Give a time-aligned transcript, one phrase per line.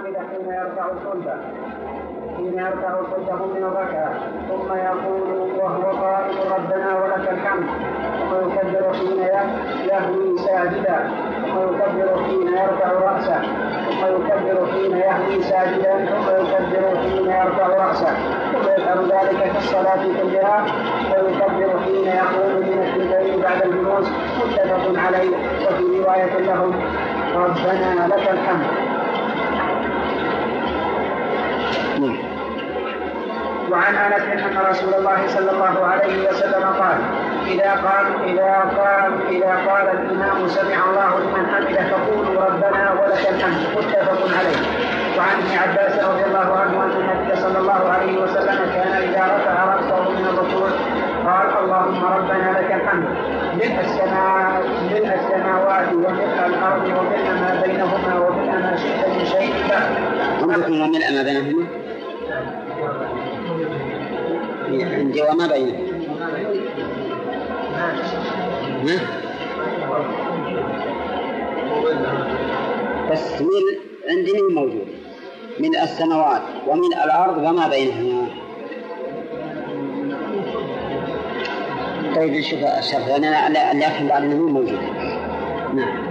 [0.00, 1.34] حمد حين يرفع الصلبة
[2.36, 4.12] حين يرفع صلبه من الركعة
[4.48, 7.66] ثم يقول وهو قائم ربنا ولك الحمد
[8.30, 9.18] ثم يكبر حين
[9.88, 11.10] يهوي ساجدا
[11.46, 13.42] ثم يكبر حين يرفع رأسه
[14.00, 18.14] ثم يكبر حين يهوي ساجدا ثم يكبر حين يرفع رأسه
[18.52, 20.64] ثم يفعل ذلك في الصلاة كلها
[21.12, 24.08] ويكبر حين يقوم من السجود بعد الجلوس
[24.40, 25.36] متفق عليه
[25.66, 26.72] وفي رواية لهم
[27.36, 28.79] ربنا لك الحمد.
[33.70, 36.98] وعن انس ان رسول الله صلى الله عليه وسلم قال
[37.46, 43.60] إذا قال إذا قال إذا قال الإمام سمع الله لمن حمده فقولوا ربنا ولك الحمد
[43.76, 44.60] متفق عليه
[45.18, 49.64] وعن ابن عباس رضي الله عنه أن النبي صلى الله عليه وسلم كان إذا رفع
[49.64, 50.68] رأسه من الركوع
[51.26, 53.04] قال اللهم ربنا لك الحمد
[53.54, 60.42] ملء السماء ملء السماوات وملء الأرض وملء ما بينهما وملء ما شئت من شيء بعد.
[60.42, 61.59] وملء ما بينهما؟
[65.20, 65.78] عندي وما بينه
[73.10, 73.48] بس من
[74.08, 74.86] عندي من موجود.
[75.60, 76.42] من السماوات.
[76.66, 78.26] ومن الأرض وما بينهما.
[82.16, 84.80] طيب نشوف الشرح لأن لا أفهم بعد أنه موجود.
[85.74, 86.10] نعم.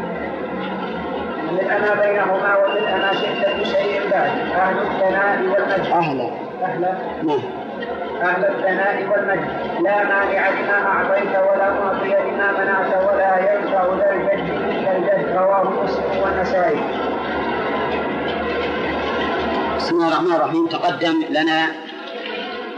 [1.51, 4.31] من ما بينهما ومن ما شئت بشيء بعد.
[4.39, 6.29] أهل الثناء والمجد أهلا.
[6.63, 6.97] أهلا.
[7.23, 7.58] نعم.
[8.21, 9.49] أهل الثناء والمجد.
[9.83, 15.37] لا مانع لما أعطيت ولا معطي لما منعت ولا ينفع ذا الجد إلا الجد.
[15.37, 16.79] رواه مسلم والنسائي.
[19.77, 20.67] بسم الله الرحمن الرحيم.
[20.67, 21.67] تقدم لنا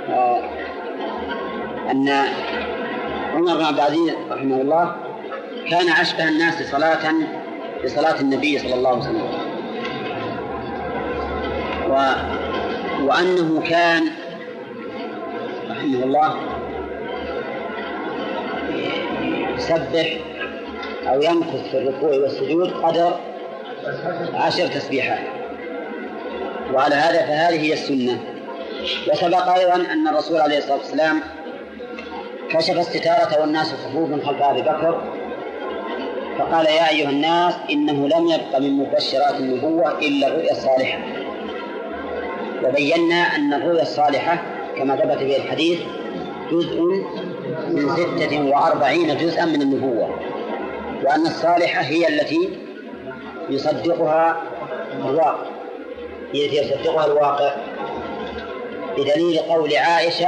[0.10, 0.42] آه
[1.92, 2.10] أن
[3.34, 4.96] عمر بن عبد العزيز رحمه الله
[5.70, 7.14] كان أشبه الناس صلاة
[7.84, 9.28] بصلاة النبي صلى الله عليه وسلم.
[11.90, 11.94] و...
[13.04, 14.04] وأنه كان
[15.92, 16.36] رحمه الله.
[19.56, 20.18] يسبح
[21.08, 23.20] أو يمكث في الركوع والسجود قدر
[24.34, 25.28] عشر تسبيحات.
[26.74, 28.20] وعلى هذا فهذه هي السنة.
[29.12, 31.22] وسبق أيضا أن الرسول عليه الصلاة والسلام
[32.50, 35.02] كشف الستارة والناس صفوف خلف أبي بكر.
[36.40, 41.00] فقال يا أيها الناس إنه لم يبق من مبشرات النبوة إلا الرؤيا الصالحة.
[42.64, 45.80] وبينا أن الرؤيا الصالحة كما ثبت في الحديث
[46.52, 46.82] جزء
[47.70, 50.20] من ستة وأربعين جزءا من النبوة
[51.04, 52.50] وأن الصالحة هي التي
[53.50, 54.42] يصدقها
[55.06, 55.46] الواقع
[56.34, 57.56] هي التي يصدقها الواقع.
[58.98, 60.28] بدليل قول عائشة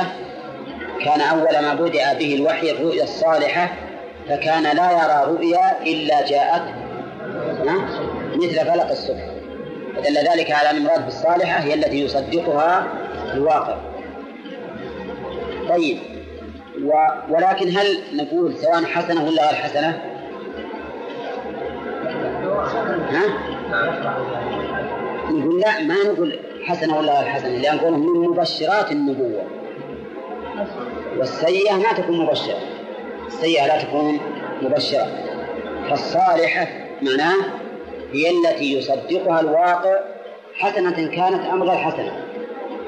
[1.06, 3.74] كان أول ما بدأ به الوحي الرؤيا الصالحة
[4.30, 6.64] فكان لا يرى رؤيا إلا جاءت
[8.36, 9.26] مثل فلق الصبح.
[9.96, 12.88] فدل ذلك على أن المراد بالصالحة هي التي يصدقها
[13.34, 13.93] الواقع.
[15.70, 15.98] طيب.
[16.84, 16.92] و
[17.30, 20.02] ولكن هل نقول سواء حسنة ولا غير حسنة؟
[23.10, 23.24] ها؟
[25.32, 29.44] نقول لا ما نقول حسنة ولا غير حسنة لأن نقول من مبشرات النبوة.
[31.18, 32.60] والسيئة ما تكون مبشرة.
[33.28, 34.20] السيئة لا تكون
[34.62, 35.08] مبشرة.
[35.90, 36.68] فالصالحة
[37.02, 37.36] معناه
[38.14, 40.00] هي التي يصدقها الواقع
[40.56, 42.23] حسنة كانت أم غير حسنة.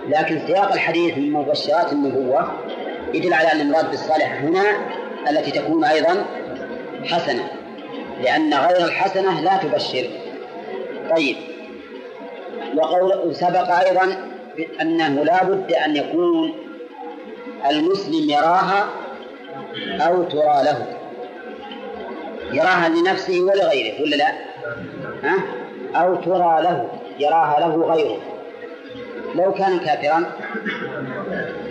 [0.10, 2.52] لكن سياق الحديث من مبشرات النبوة
[3.14, 4.64] يدل على أن المراد بالصالحة هنا
[5.30, 6.26] التي تكون أيضا
[7.06, 7.48] حسنة
[8.22, 10.08] لأن غير الحسنة لا تبشر
[11.16, 11.36] طيب
[12.76, 14.18] وقول سبق أيضا
[14.82, 16.54] أنه لا بد أن يكون
[17.70, 18.90] المسلم يراها
[20.00, 20.86] أو ترى له
[22.54, 24.32] يراها لنفسه ولغيره ولا لا؟
[25.24, 25.38] ها؟
[25.96, 26.90] أو ترى له
[27.20, 28.35] يراها له غيره
[29.36, 30.24] لو كان كافرا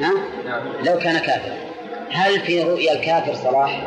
[0.01, 0.13] ها؟
[0.85, 1.55] لو كان كافرا
[2.11, 3.87] هل في رؤيا الكافر صلاح؟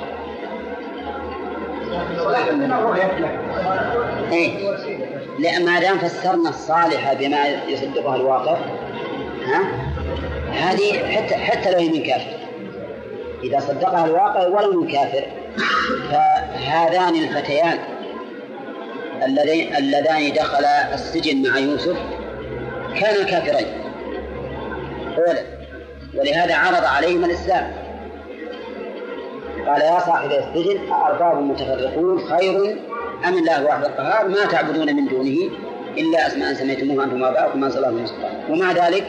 [4.31, 4.71] إيه؟
[5.39, 8.57] لا ما دام فسرنا الصالحة بما يصدقها الواقع
[9.45, 9.63] ها؟
[10.51, 12.37] هذه حتى حتى لو هي من كافر
[13.43, 15.23] إذا صدقها الواقع ولو من كافر
[16.11, 17.79] فهذان الفتيان
[19.25, 21.97] اللذين اللذان دخلا السجن مع يوسف
[22.95, 23.67] كانا كافرين
[25.17, 25.43] أولا
[26.15, 27.71] ولهذا عرض عليهما الإسلام.
[29.67, 32.77] قال يا صاحب السجن أأرباب متفرقون خير
[33.27, 35.49] أم الله واحد القهار؟ ما تعبدون من دونه
[35.97, 38.05] إلا أسماء سميتموها أنتم آباؤكم ما صلى الله
[38.49, 39.05] ومع ذلك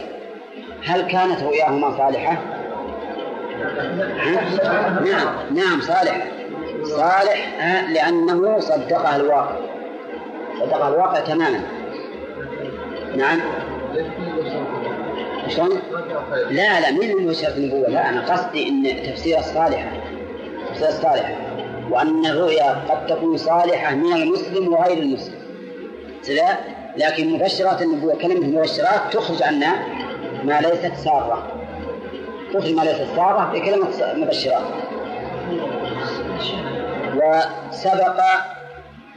[0.84, 2.42] هل كانت رؤياهما صالحة؟
[5.04, 6.26] نعم نعم صالح.
[6.82, 7.52] صالح
[7.90, 9.56] لأنه صدقها الواقع.
[10.60, 11.77] صدقها الواقع تماما.
[13.18, 13.40] نعم.
[15.48, 15.78] شلون؟
[16.50, 19.90] لا لا من مبشرة النبوة؟ لا أنا قصدي أن تفسير الصالحة.
[20.70, 21.34] تفسير الصالحة.
[21.90, 25.38] وأن الرؤيا قد تكون صالحة من المسلم وغير المسلم.
[26.26, 26.58] كذا
[26.96, 29.74] لكن مبشرات النبوة كلمة مبشرات تخرج عنا
[30.44, 31.46] ما ليست سارة.
[32.54, 34.62] تخرج ما ليست سارة بكلمة مبشرات.
[37.16, 38.20] وسبق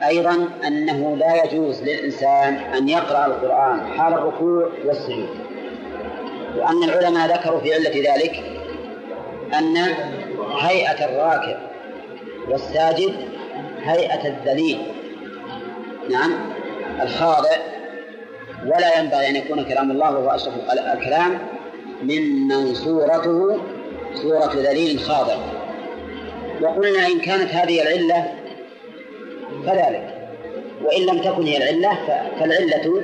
[0.07, 5.29] أيضا أنه لا يجوز للإنسان أن يقرأ القرآن حال الركوع والسجود.
[6.57, 8.43] وأن العلماء ذكروا في علة ذلك
[9.57, 9.77] أن
[10.59, 11.57] هيئة الراكب
[12.49, 13.13] والساجد
[13.83, 14.77] هيئة الذليل
[16.09, 16.31] نعم
[17.01, 17.49] الخاضع.
[18.65, 20.53] ولا ينبغي أن يكون كلام الله وهو أشرف
[20.93, 21.37] الكلام
[22.03, 23.59] ممن صورته
[24.13, 25.35] صورة ذليل خاضع.
[26.61, 28.40] وقلنا إن كانت هذه العلة
[29.65, 30.21] فذلك
[30.83, 31.97] وإن لم تكن هي العلة
[32.39, 33.03] فالعلة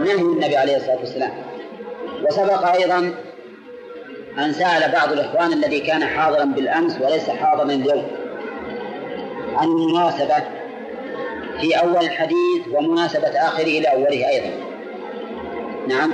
[0.00, 1.30] نهي النبي عليه الصلاة والسلام.
[2.24, 3.14] وسبق أيضا
[4.38, 8.06] أن سأل بعض الإخوان الذي كان حاضرا بالأمس وليس حاضرا اليوم
[9.54, 10.44] عن المناسبة
[11.60, 14.50] في أول الحديث ومناسبة آخره إلى أوله أيضا.
[15.88, 16.10] نعم.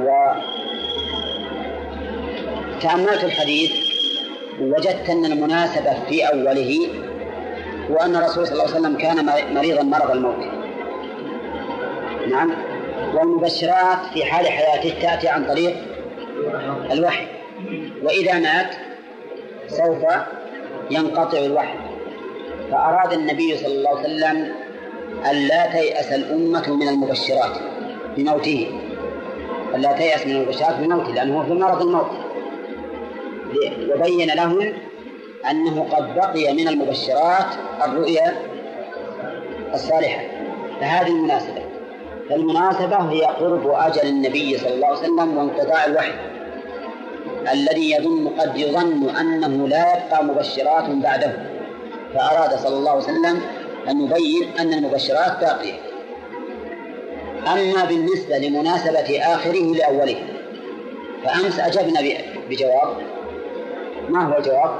[0.00, 0.32] و
[2.80, 3.72] تأملت الحديث
[4.60, 6.88] وجدت أن المناسبة في أوله
[7.90, 10.44] هو أن الرسول صلى الله عليه وسلم كان مريضا مرض الموت.
[12.28, 12.52] نعم.
[13.14, 15.76] والمبشرات في حال حياته تأتي عن طريق
[16.92, 17.26] الوحي.
[18.02, 18.74] وإذا مات
[19.68, 20.04] سوف
[20.90, 21.78] ينقطع الوحي.
[22.70, 24.52] فأراد النبي صلى الله عليه وسلم
[25.30, 27.58] أن لا تيأس الأمة من المبشرات
[28.16, 28.70] بموته.
[29.74, 32.10] أن لا تيأس من المبشرات بموته لأنه في مرض الموت.
[33.94, 34.72] وبين لهم
[35.50, 37.46] أنه قد بقي من المبشرات
[37.84, 38.36] الرؤيا
[39.74, 40.22] الصالحة.
[40.80, 41.62] فهذه المناسبة.
[42.30, 46.12] فالمناسبة هي قرب أجل النبي صلى الله عليه وسلم وانقطاع الوحي.
[47.52, 51.32] الذي يظن قد يظن أنه لا يبقى مبشرات بعده.
[52.14, 53.40] فأراد صلى الله عليه وسلم
[53.88, 55.74] أن يبين أن المبشرات باقية.
[57.46, 60.16] أما بالنسبة لمناسبة آخره لأوله
[61.24, 62.00] فأمس أجبنا
[62.50, 62.96] بجواب.
[64.08, 64.70] ما هو الجواب؟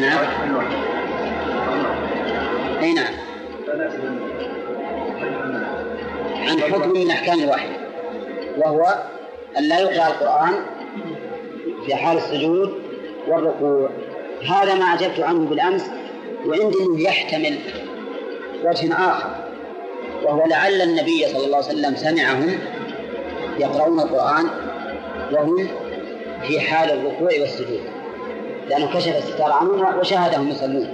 [0.00, 0.18] نعم.
[2.82, 3.14] أي نعم.
[6.34, 7.68] عن حكم من أحكام الوحي
[8.58, 8.94] وهو
[9.58, 10.52] أن لا يقرأ القرآن
[11.86, 12.74] في حال السجود
[13.28, 13.90] والركوع.
[14.48, 15.90] هذا ما اجبت عنه بالأمس
[16.46, 17.58] وعندي أنه يحتمل
[18.64, 19.30] وجه آخر
[20.22, 22.58] وهو لعل النبي صلى الله عليه وسلم سمعهم
[23.58, 24.46] يقرؤون القرآن
[25.32, 25.68] وهم
[26.48, 27.99] في حال الركوع والسجود.
[28.70, 30.88] لأنه كشف الستار عنهم وشاهدهم يصلون.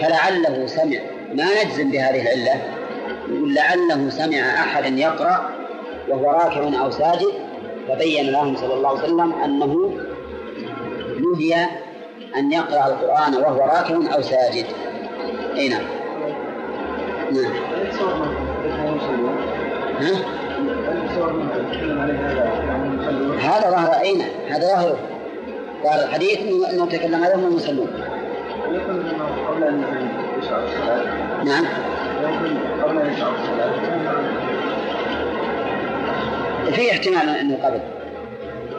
[0.00, 0.98] فلعله سمع.
[1.34, 2.60] ما نجزم بهذه العلة.
[3.28, 5.50] يقول لعله سمع أحدا يقرأ
[6.08, 7.32] وهو راكع أو ساجد
[7.88, 9.92] فبين لهم صلى الله عليه وسلم أنه
[11.20, 11.66] نهي
[12.36, 14.66] أن يقرأ القرآن وهو راكع أو ساجد.
[15.56, 15.82] أي نعم.
[17.32, 17.52] نعم.
[20.00, 20.12] ها؟
[23.40, 25.11] هذا ظاهر أين هذا ظاهره
[25.84, 26.38] ظاهر الحديث
[26.72, 27.56] أنه تكلم عليهم
[30.38, 31.04] يشعر الصلاة
[31.44, 31.64] نعم.
[36.72, 37.80] في احتمال أنه قبل.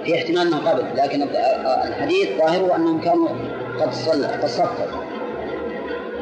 [0.06, 1.28] في احتمال أنه قبل لكن
[1.88, 3.30] الحديث ظاهره أنهم كانوا
[3.80, 4.86] قد صلى قد صفوا.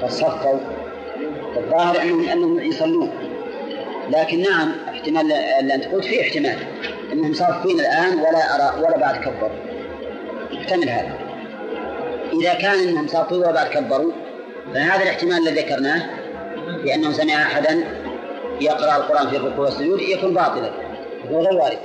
[0.01, 0.59] قد صفوا.
[1.57, 3.11] الظاهر أنهم أنهم يصلون.
[4.09, 6.57] لكن نعم احتمال اللي أنت قلت فيه احتمال.
[7.13, 9.51] أنهم صافين الآن ولا أرى ولا بعد كبر.
[10.61, 11.31] يحتمل هذا.
[12.33, 14.11] إذا كان أنهم ولا بعد كبروا
[14.73, 16.01] فهذا الاحتمال الذي ذكرناه
[16.83, 17.83] بأنه سمع أحدا
[18.61, 20.71] يقرأ القرآن في الركوع والسجود يكون باطلا
[21.31, 21.77] هو غير وارد.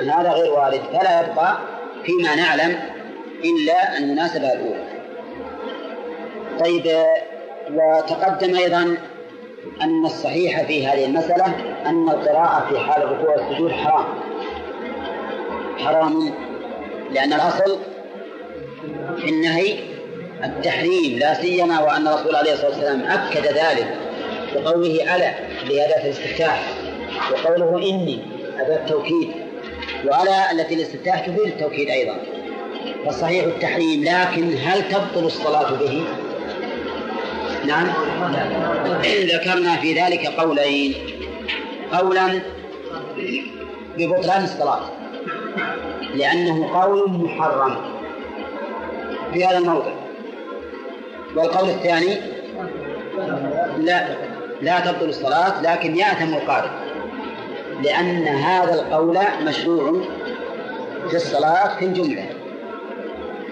[0.00, 1.58] هذا غير وارد فلا يبقى
[2.04, 2.78] فيما نعلم
[3.44, 4.84] إلا المناسبة الأولى.
[6.60, 7.04] طيب
[7.70, 8.96] وتقدم أيضا
[9.82, 11.46] أن الصحيح في هذه المسألة
[11.86, 14.04] أن القراءة في حال الركوع والسجود حرام.
[15.78, 16.32] حرام
[17.12, 17.78] لأن الأصل
[19.28, 19.78] النهي
[20.44, 23.96] التحريم لا سيما وأن الرسول عليه الصلاة والسلام أكد ذلك
[24.54, 25.34] بقوله ألا
[25.64, 26.72] لأداة الاستفتاح
[27.32, 28.18] وقوله إني
[28.60, 29.30] أداة التوكيد
[30.04, 32.16] وألا التي الاستفتاح تفيد التوكيد أيضا.
[33.04, 36.04] فالصحيح التحريم لكن هل تبطل الصلاة به؟
[37.66, 37.86] نعم.
[39.04, 40.94] ذكرنا في ذلك قولين.
[41.92, 42.40] قولا
[43.98, 44.80] ببطلان الصلاة
[46.14, 47.91] لأنه قول محرم.
[49.32, 49.92] في هذا الموضع.
[51.36, 52.16] والقول الثاني
[53.78, 54.08] لا
[54.62, 56.70] لا تبطل الصلاة لكن يأثم القارئ.
[57.82, 60.00] لأن هذا القول مشروع
[61.10, 62.26] في الصلاة في الجملة.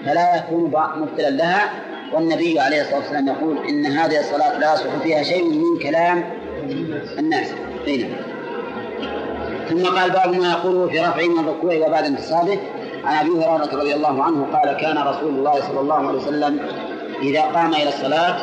[0.05, 0.63] فلا يكون
[0.97, 1.69] مبطلا لها.
[2.13, 6.23] والنبي عليه الصلاة والسلام يقول إن هذه الصلاة لا يصلح فيها شيء من كلام
[7.19, 7.47] الناس.
[7.87, 8.07] هنا
[9.69, 12.59] ثم قال باب ما يقوله في رفعه من الركوع وبعد انتصابه.
[13.05, 16.59] عن أبي هريرة رضي الله عنه قال كان رسول الله صلى الله عليه وسلم
[17.21, 18.37] إذا قام إلى الصلاة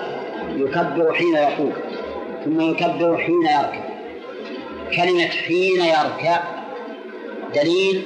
[0.57, 1.73] يكبر حين يقوم
[2.45, 3.88] ثم يكبر حين يركع.
[4.97, 6.41] كلمة حين يركع
[7.55, 8.03] دليل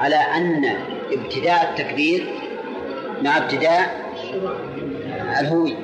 [0.00, 0.76] على أن
[1.12, 2.26] ابتداء التكبير
[3.22, 4.02] مع ابتداء
[5.40, 5.76] الهوي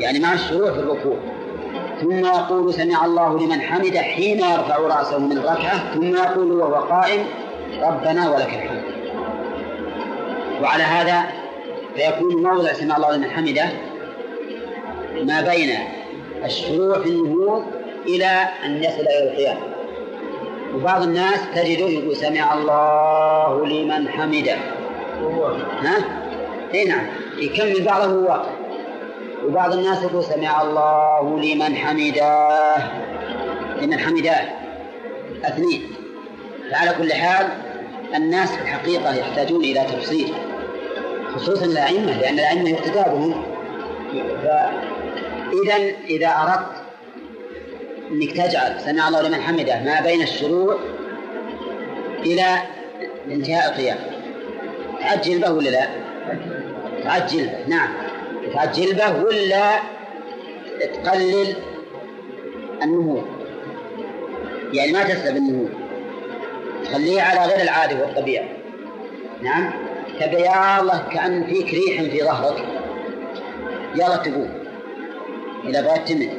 [0.00, 1.16] يعني مع الشروع في الركوع.
[2.00, 7.24] ثم يقول سمع الله لمن حمده حين يرفع رأسه من الركعة ثم يقول وهو قائم
[7.82, 8.95] ربنا ولك الحمد.
[10.62, 11.24] وعلى هذا
[11.96, 13.68] فيكون موضع سمع الله لمن حمده
[15.22, 15.78] ما بين
[16.44, 17.64] الشروع في النهوض
[18.06, 19.58] إلى أن يصل إلى القيام.
[20.74, 24.56] وبعض الناس تجده يقول سمع الله لمن حمده.
[25.82, 25.96] ها؟
[26.74, 27.06] إي نعم.
[27.38, 28.50] يكمل بعضه واقع
[29.44, 32.48] وبعض الناس يقول سمع الله لمن حمده.
[33.82, 34.36] لمن حمده.
[35.44, 35.82] اثنين.
[36.70, 37.46] فعلى كل حال
[38.14, 40.34] الناس في الحقيقة يحتاجون إلى تفصيل
[41.34, 43.42] خصوصا الأئمة لأن الأئمة يقتدى بهم
[44.12, 45.76] فإذا
[46.08, 46.86] إذا أردت
[48.10, 50.78] أنك تجعل سمع الله لمن حمده ما بين الشروع
[52.18, 52.44] إلى
[53.30, 53.98] انتهاء القيام.
[55.00, 55.86] تعجل به ولا لا؟
[57.04, 57.88] تعجل به نعم.
[58.52, 59.80] تعجل به ولا
[60.80, 61.54] تقلل
[62.82, 63.22] النمو
[64.72, 65.68] يعني ما تسلب النمو
[66.90, 68.44] تخليه على غير العادة والطبيعة.
[69.42, 69.70] نعم؟
[70.20, 72.64] تبي يا الله كأن فيك ريح في ظهرك.
[73.94, 74.50] يلا تقوم.
[75.68, 76.30] إذا بغيت تمد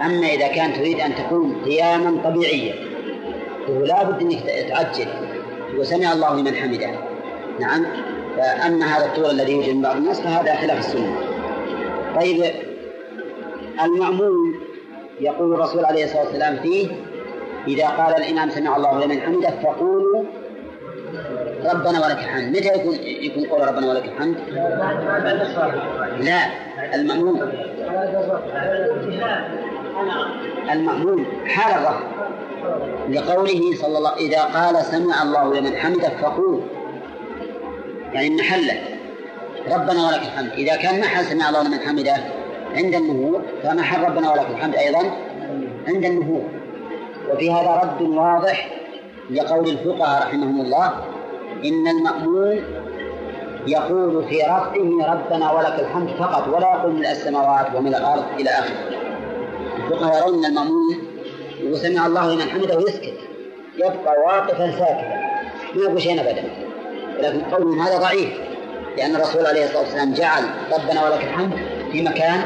[0.00, 2.74] أما إذا كان تريد أن تكون قياما طبيعيا
[3.66, 5.08] فهو لابد أنك تعجل.
[5.78, 6.90] وسمع الله لمن حمده.
[7.60, 7.86] نعم؟
[8.36, 11.16] فأما هذا الطول الذي يوجد من بعض الناس فهذا خلاف السنة.
[12.20, 12.44] طيب
[13.84, 14.54] المأمون
[15.20, 16.88] يقول الرسول عليه الصلاة والسلام فيه
[17.66, 20.24] إذا قال الإمام سمع الله لمن حمده فقولوا
[21.74, 22.56] ربنا ولك الحمد.
[22.56, 24.36] متى يكون يكون قول ربنا ولك الحمد؟
[26.20, 26.40] لا
[26.94, 27.52] المأمون.
[30.72, 32.00] المأمون حال الرفع
[33.08, 36.60] لقوله صلى الله إذا قال سمع الله لمن حمده فقول.
[38.12, 38.80] يعني محله
[39.66, 40.52] ربنا ولك الحمد.
[40.52, 42.16] إذا كان محل سمع الله لمن حمده
[42.74, 45.10] عند النهوض فمحل ربنا ولك الحمد أيضا
[45.88, 46.61] عند النهوض.
[47.32, 48.68] وفي هذا رد واضح
[49.30, 50.92] لقول الفقهاء رحمهم الله
[51.64, 52.64] إن المأمون
[53.66, 58.76] يقول في رفعه ربنا ولك الحمد فقط ولا يقول من السماوات ومن الأرض إلى آخره.
[59.76, 60.96] الفقهاء يرون أن المأمون
[61.60, 63.14] يقول سمع الله لمن حمده ويسكت
[63.76, 65.22] يبقى واقفا ساكتا
[65.74, 66.44] ما يقول شيئا أبدا.
[67.18, 68.30] لكن قولهم هذا ضعيف
[68.96, 71.52] لأن الرسول عليه الصلاة والسلام جعل ربنا ولك الحمد
[71.92, 72.40] في مكان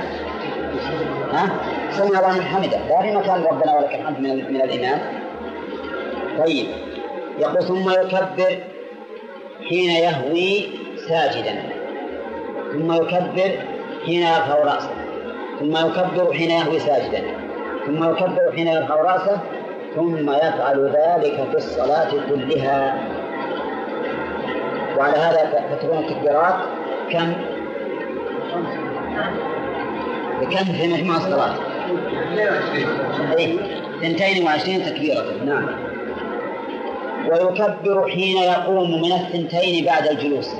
[1.32, 1.50] ها؟
[1.96, 2.78] سمع الله من حمده.
[2.88, 5.00] لا في مكان ربنا ولك الحمد من, من الإمام
[6.38, 6.66] طيب.
[7.38, 8.58] يقول ثم يكبر
[9.68, 10.68] حين يهوي
[11.08, 11.62] ساجدا.
[12.72, 13.58] ثم يكبر
[14.06, 14.90] حين يرفع رأسه.
[15.60, 17.22] ثم يكبر حين يهوي ساجدا.
[17.86, 19.40] ثم يكبر حين يرفع رأسه.
[19.94, 22.98] ثم يفعل ذلك في الصلاة كلها.
[24.98, 26.54] وعلى هذا فتكون التكبيرات.
[27.12, 27.32] كم؟
[30.40, 31.75] بكم في مجموع الصلاة؟
[34.02, 35.24] اثنتين وعشرين تكبيرة.
[35.46, 35.68] نعم.
[37.28, 40.54] ويكبر حين يقوم من الثنتين بعد الجلوس.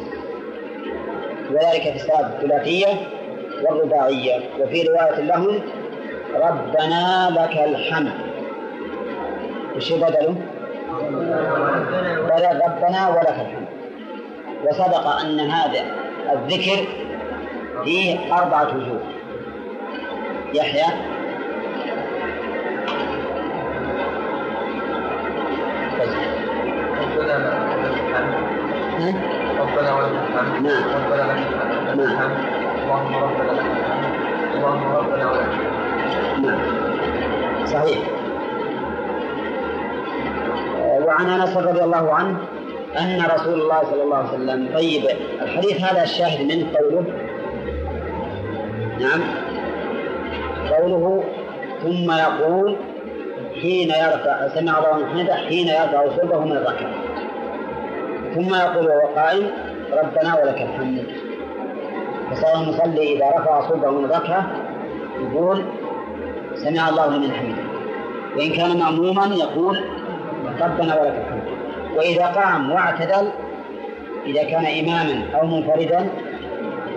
[1.50, 2.86] وذلك في الصلاة الثلاثية
[3.62, 4.40] والرباعية.
[4.60, 5.60] وفي رواية لهم
[6.34, 8.12] ربنا لك الحمد.
[9.76, 10.34] وش بدله؟
[12.28, 13.66] بدل ربنا ولك الحمد.
[14.64, 15.80] وسبق أن هذا
[16.32, 16.86] الذكر
[17.84, 19.00] فيه أربعة وجوه.
[20.54, 21.15] يحيى
[29.60, 30.66] ربنا ولك الحمد.
[30.96, 31.38] ربنا لك
[31.98, 32.66] الحمد.
[32.86, 34.14] اللهم ربنا لك الحمد
[34.54, 35.48] اللهم ربنا ولك
[36.20, 36.58] الحمد
[37.66, 37.98] صحيح
[41.06, 42.36] وعن انس رضي الله عنه
[42.98, 45.04] ان رسول الله صلى الله عليه وسلم طيب
[45.42, 47.04] الحديث هذا الشاهد منه قوله
[49.00, 49.20] نعم
[50.70, 51.24] قوله
[51.82, 52.76] ثم يقول
[53.62, 56.90] حين يرفع سمع الله حمده حين يرفع صلبه من الركعة
[58.36, 59.50] ثم يقول وهو قائم
[59.92, 61.06] ربنا ولك الحمد.
[62.30, 64.46] فصار المصلي إذا رفع صلبه من الركعة
[65.20, 65.64] يقول
[66.54, 67.62] سمع الله لمن حمده.
[68.36, 69.80] وإن كان مأموما يقول
[70.60, 71.48] ربنا ولك الحمد.
[71.96, 73.30] وإذا قام واعتدل
[74.26, 76.08] إذا كان إماما أو منفردا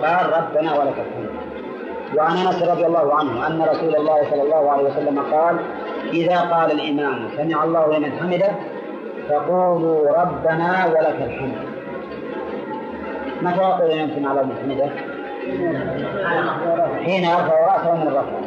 [0.02, 1.30] قال ربنا ولك الحمد.
[2.16, 5.56] وعن أنس رضي الله عنه أن رسول الله صلى الله عليه وسلم قال
[6.12, 8.50] إذا قال الإمام سمع الله لمن حمده
[9.30, 11.58] فقولوا ربنا ولك الحمد.
[13.42, 14.90] متى يقول الله لمن حمده؟
[17.04, 18.40] حين يرفع رأسه من الركعه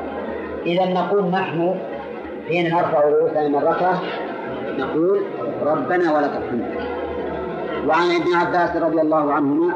[0.66, 1.76] إذا نقول نحن
[2.48, 4.02] حين نرفع رؤوسنا من الركعه
[4.78, 5.22] نقول
[5.64, 6.66] ربنا ولك الحمد.
[7.88, 9.74] وعن ابن عباس رضي الله عنهما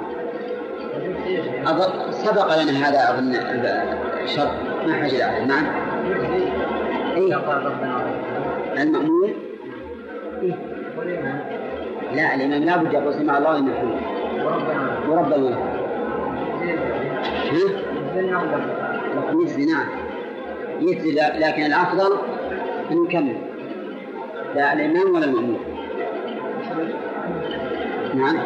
[2.11, 3.35] سبق لنا هذا أظن
[4.23, 4.51] الشرط.
[4.87, 5.65] ما حاجة عليه نعم.
[7.15, 7.35] إيه؟
[8.83, 9.33] المأمون؟
[10.43, 10.76] إيه؟
[12.15, 15.57] لا الإمام لا بد يقول سمع الله لمن حمده وربنا
[17.51, 17.87] ها؟
[19.33, 19.87] يجزي نعم
[20.81, 22.17] يجزي لكن الأفضل
[22.91, 23.37] أن نكمل
[24.55, 25.59] لا الإمام ولا المأمون
[28.13, 28.37] نعم.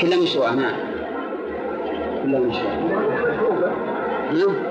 [0.00, 0.74] كلها مشروع نعم.
[2.24, 2.74] كلها مشروع
[4.32, 4.62] نعم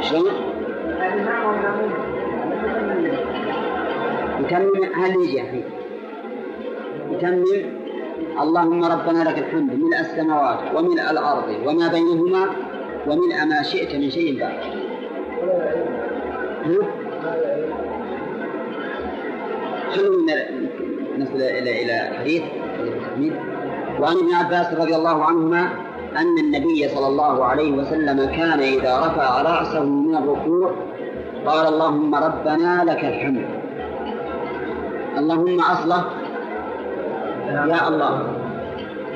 [0.00, 0.43] شلون؟
[4.40, 5.64] يتمم هل يجي الحين
[7.10, 7.44] يتمم
[8.42, 12.46] اللهم ربنا لك الحمد ملء السماوات وملء الأرض وما بينهما
[13.06, 14.60] وملء ما شئت من شيء بعد.
[19.92, 20.34] خلونا
[21.18, 22.42] نصل إلى إلى حديث.
[24.00, 25.62] وعن ابن عباس رضي الله عنهما
[26.16, 30.74] أن النبي صلى الله عليه وسلم كان إذا رفع رأسه من الركوع
[31.46, 33.46] قال اللهم ربنا لك الحمد.
[35.18, 36.04] اللهم أصله
[37.48, 38.14] يا الله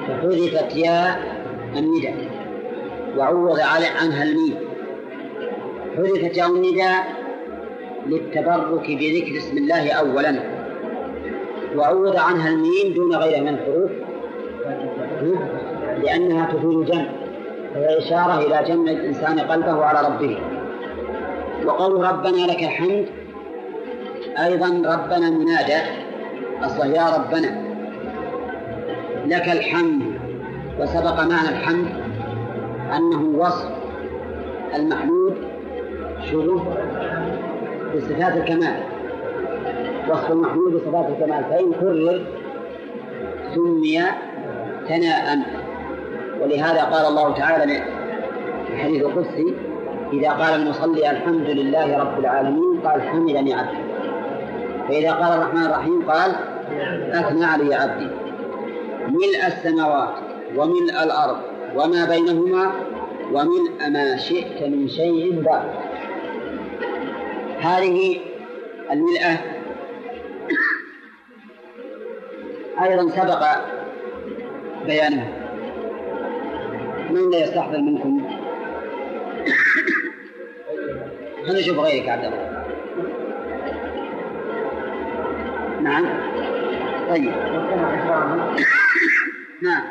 [0.08, 1.16] فحذفت يا
[1.76, 2.16] النداء.
[3.16, 4.56] وعوض عنها الميم
[5.96, 7.04] حذفت يا النداء
[8.06, 10.40] للتبرك بذكر اسم الله أولا.
[11.76, 13.90] وعوض عنها الميم دون غيرها من الحروف.
[16.02, 17.04] لأنها تفيد الجمع.
[17.76, 20.38] وهي إشارة إلى جمع الإنسان قلبه على ربه.
[21.68, 23.06] وقول ربنا لك الحمد.
[24.44, 25.78] أيضا ربنا منادى.
[26.62, 27.64] أصلا يا ربنا
[29.26, 30.02] لك الحمد.
[30.80, 31.86] وسبق معنى الحمد
[32.96, 33.68] أنه وصف
[34.74, 35.36] المحمود
[36.30, 36.62] شروط
[37.94, 38.82] بصفات الكمال.
[40.08, 41.44] وصف المحمود بصفات الكمال.
[41.44, 42.26] فإن كرر
[43.54, 44.02] سمي
[44.88, 45.38] ثناء.
[46.42, 47.82] ولهذا قال الله تعالى
[48.66, 49.54] في الحديث القدسي
[50.12, 53.88] إذا قال المصلي الحمد لله رب العالمين قال حمدني عبدي
[54.88, 56.34] فإذا قال الرحمن الرحيم قال
[57.12, 58.08] أثنى علي عبدي.
[59.08, 60.14] ملء السماوات
[60.56, 61.36] وملء الأرض
[61.76, 62.72] وما بينهما
[63.32, 65.68] وملء ما شئت من شيء بعد.
[67.60, 68.20] هذه
[68.90, 69.38] الملأة
[72.82, 73.46] أيضا سبق
[74.86, 75.28] بيانها.
[77.10, 78.17] من لا يستحضر منكم
[81.48, 82.64] خلينا نشوف غيرك عبد الله.
[85.82, 86.06] نعم.
[87.10, 87.32] طيب.
[89.62, 89.82] نعم.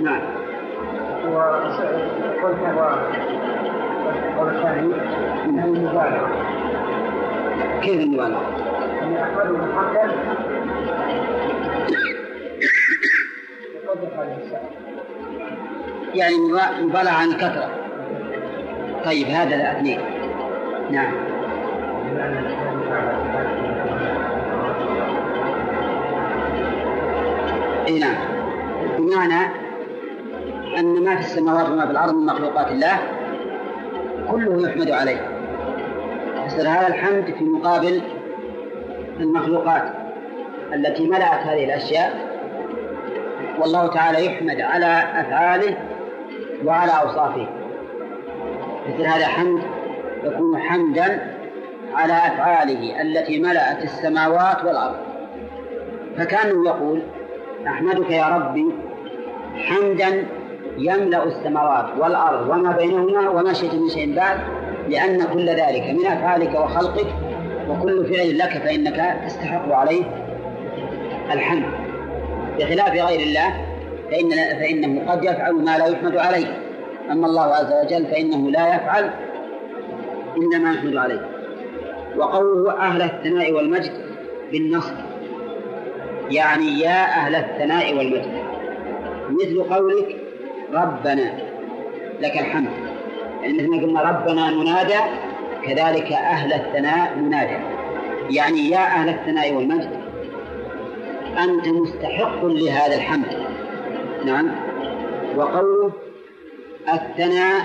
[0.00, 0.22] نعم.
[7.82, 8.38] كيف يحمده
[9.76, 10.10] حمدا
[16.14, 16.34] يعني
[16.82, 17.79] مبالغة عن كثرة
[19.04, 20.00] طيب هذا اثنين
[20.90, 21.12] نعم.
[27.88, 28.16] إي نعم.
[28.98, 29.46] بمعنى
[30.78, 32.98] أن ما في السماوات وما في الأرض من مخلوقات الله
[34.30, 35.28] كله يحمد عليه.
[36.46, 38.02] يصير هذا الحمد في مقابل
[39.20, 39.82] المخلوقات
[40.74, 42.30] التي ملأت هذه الأشياء
[43.58, 45.76] والله تعالى يحمد على أفعاله
[46.64, 47.59] وعلى أوصافه.
[48.94, 49.62] مثل هذا حمد
[50.24, 51.36] يكون حمدا
[51.94, 54.96] على أفعاله التي ملأت السماوات والأرض.
[56.18, 57.02] فكأنه يقول
[57.66, 58.66] أحمدك يا ربي
[59.54, 60.26] حمدا
[60.78, 64.38] يملأ السماوات والأرض وما بينهما وما شئت من شيء بعد
[64.88, 67.06] لأن كل ذلك من أفعالك وخلقك
[67.68, 70.02] وكل فعل لك فإنك تستحق عليه
[71.32, 71.64] الحمد.
[72.58, 73.54] بخلاف غير الله
[74.10, 76.59] فإن فإنه قد يفعل ما لا يحمد عليه.
[77.10, 79.10] أما الله عز وجل فإنه لا يفعل
[80.36, 81.28] إلا ما يحمد عليه.
[82.16, 83.92] وقوله أهل الثناء والمجد
[84.52, 84.94] بالنصب.
[86.30, 88.32] يعني يا أهل الثناء والمجد.
[89.30, 90.16] مثل قولك
[90.72, 91.32] ربنا
[92.20, 92.70] لك الحمد.
[93.42, 95.00] يعني مثل ما قلنا ربنا منادى
[95.64, 97.56] كذلك أهل الثناء منادى.
[98.30, 99.90] يعني يا أهل الثناء والمجد
[101.38, 103.26] أنت مستحق لهذا الحمد.
[104.24, 104.50] نعم.
[105.36, 105.92] وقوله
[106.88, 107.62] الثناء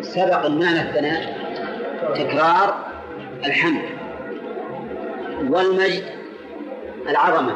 [0.00, 1.40] سبق المعنى الثناء
[2.14, 2.74] تكرار
[3.44, 3.82] الحمد
[5.50, 6.04] والمجد
[7.08, 7.52] العظمة.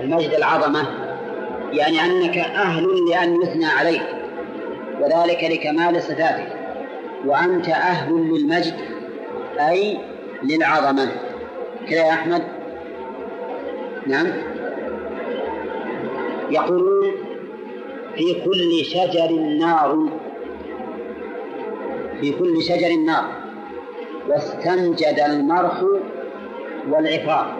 [0.00, 0.86] المجد العظمة
[1.72, 4.02] يعني أنك أهل لأن يثنى عليك
[5.00, 6.48] وذلك لكمال صفاتك
[7.26, 8.74] وأنت أهل للمجد
[9.60, 9.98] أي
[10.42, 11.08] للعظمة.
[11.88, 12.42] كذا يا أحمد؟
[14.06, 14.26] نعم.
[16.50, 17.23] يقولون
[18.16, 20.08] في كل شجر نار
[22.20, 23.24] في كل شجر نار
[24.28, 25.84] واستنجد المرخ
[26.88, 27.56] والعفار.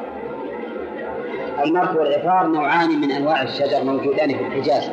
[1.64, 4.90] المرخ والعفار نوعان من أنواع الشجر موجودان في الحجاز.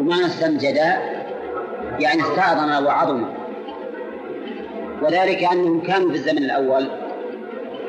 [0.00, 0.98] ومعنى استنجدا
[2.00, 3.24] يعني استعظم وعظم.
[5.02, 6.86] وذلك أنهم كانوا في الزمن الأول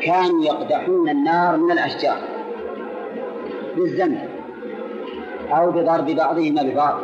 [0.01, 2.17] كانوا يقدحون النار من الأشجار.
[3.75, 4.36] بالزمن.
[5.51, 6.99] أو بضرب بعضهما ببعض.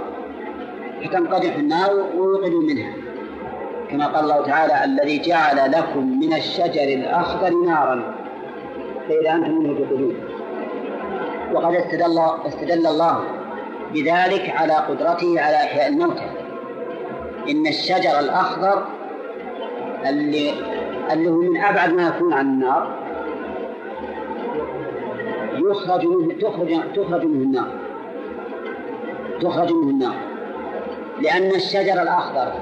[1.04, 2.94] فتنقدح النار ويوقدوا منها.
[3.90, 8.14] كما قال الله تعالى الذي جعل لكم من الشجر الأخضر نارا.
[9.10, 10.16] فإذا أنتم منه توقدون
[11.54, 13.20] وقد استدل استدل الله
[13.94, 16.30] بذلك على قدرته على إحياء الموتى
[17.50, 18.84] إن الشجر الأخضر
[20.10, 20.52] اللي
[21.12, 23.04] اللي هو من أبعد ما يكون عن النار
[25.54, 27.83] يخرج منه تخرج تخرج منه النار.
[29.44, 30.16] تخرج منه النار
[31.22, 32.54] لأن الشجر الأخضر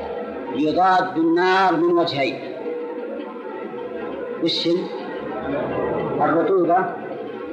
[0.56, 2.40] يضاد النار من وجهين.
[4.44, 4.70] وش
[6.22, 6.86] الرطوبة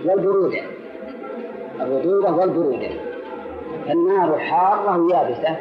[0.04, 0.60] والبرودة.
[1.80, 2.88] الرطوبة والبرودة.
[3.86, 5.56] فالنار حارة ويابسة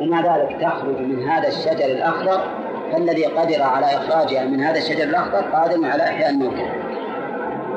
[0.00, 2.40] ومع ذلك تخرج من هذا الشجر الأخضر
[2.92, 6.66] فالذي قدر على إخراجها من هذا الشجر الأخضر قادر على إحياء الموتى.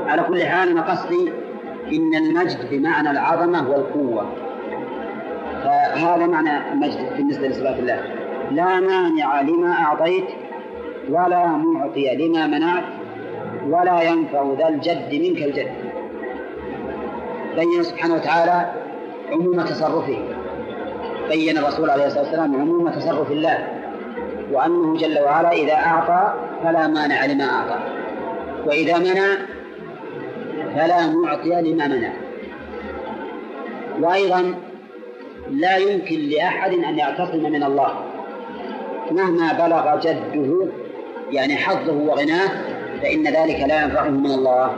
[0.07, 1.31] على كل حال أنا قصدي
[1.93, 4.44] إن المجد بمعنى العظمة والقوة.
[5.65, 8.03] فهذا معنى المجد بالنسبة لصفات الله.
[8.51, 10.25] لا مانع لما أعطيت
[11.09, 12.83] ولا معطي لما منعت
[13.69, 15.71] ولا ينفع ذا الجد منك الجد.
[17.55, 18.71] بين سبحانه وتعالى
[19.31, 20.17] عموم تصرفه.
[21.29, 23.67] بين الرسول عليه الصلاة والسلام عموم تصرف الله.
[24.51, 27.79] وأنه جل وعلا إذا أعطى فلا مانع لما أعطى.
[28.65, 29.25] وإذا منع
[30.75, 32.09] فلا معطي لما منع.
[34.01, 34.55] وأيضا
[35.51, 38.05] لا يمكن لأحد أن يعتصم من الله.
[39.11, 40.67] مهما بلغ جده
[41.31, 42.49] يعني حظه وغناه
[43.01, 44.77] فإن ذلك لا ينفعه من الله.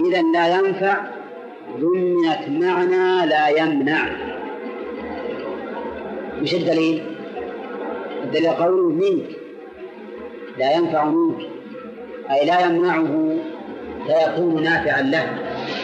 [0.00, 0.96] إذا لا ينفع
[1.78, 4.08] ضمنت معنى لا يمنع.
[6.42, 7.02] وش الدليل؟
[8.24, 9.26] الدليل قوله منك.
[10.58, 11.40] لا ينفع منك.
[12.30, 13.36] أي لا يمنعه
[14.06, 15.26] فيكون نافعا له.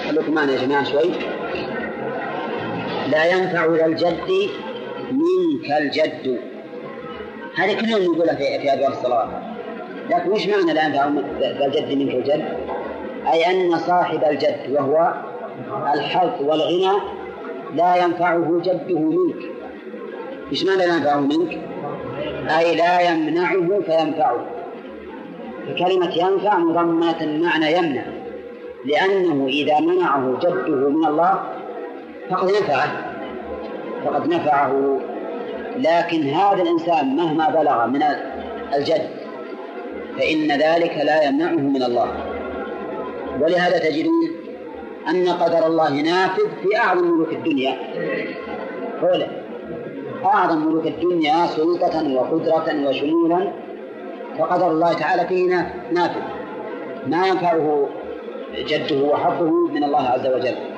[0.09, 1.11] خليكم معنا يا جماعة شوي.
[3.11, 4.51] لا ينفع ذا الجد
[5.13, 6.41] منك الجد.
[7.57, 9.29] هذه كلنا نقولها في في أدوار الصلاة.
[10.11, 11.09] لكن وش معنى لا ينفع
[11.41, 12.45] ذا الجد منك الجد؟
[13.33, 15.15] أي أن صاحب الجد وهو
[15.95, 16.99] الحظ والغنى
[17.75, 19.37] لا ينفعه جده منك.
[20.51, 21.59] إيش معنى لا ينفعه منك؟
[22.59, 24.47] أي لا يمنعه فينفعه.
[25.69, 28.03] فكلمة ينفع مضمنة معنى يمنع.
[28.85, 31.60] لأنه إذا منعه جده من الله
[32.31, 32.91] فقد نفعه.
[34.05, 35.01] فقد نفعه.
[35.77, 38.03] لكن هذا الإنسان مهما بلغ من
[38.75, 39.09] الجد
[40.19, 42.09] فإن ذلك لا يمنعه من الله.
[43.41, 44.31] ولهذا تجدون
[45.09, 47.77] أن قدر الله نافذ في أعظم ملوك الدنيا.
[49.03, 49.29] قوله
[50.25, 53.53] أعظم ملوك الدنيا سلطة وقدرة وشمولا.
[54.39, 55.47] فقدر الله تعالى فيه
[55.93, 56.21] نافذ.
[57.07, 57.89] ما ينفعه
[58.59, 60.70] جده وحظه من الله عز وجل.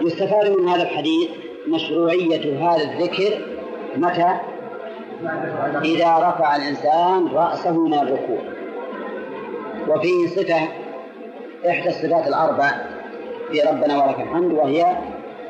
[0.00, 1.28] يستفاد من هذا الحديث
[1.68, 3.40] مشروعية هذا الذكر
[3.96, 4.36] متى؟
[5.84, 8.38] إذا رفع الإنسان رأسه من الركوع.
[9.88, 10.68] وفيه صفة
[11.70, 12.70] إحدى الصفات الأربع
[13.50, 14.96] في ربنا ولك الحمد وهي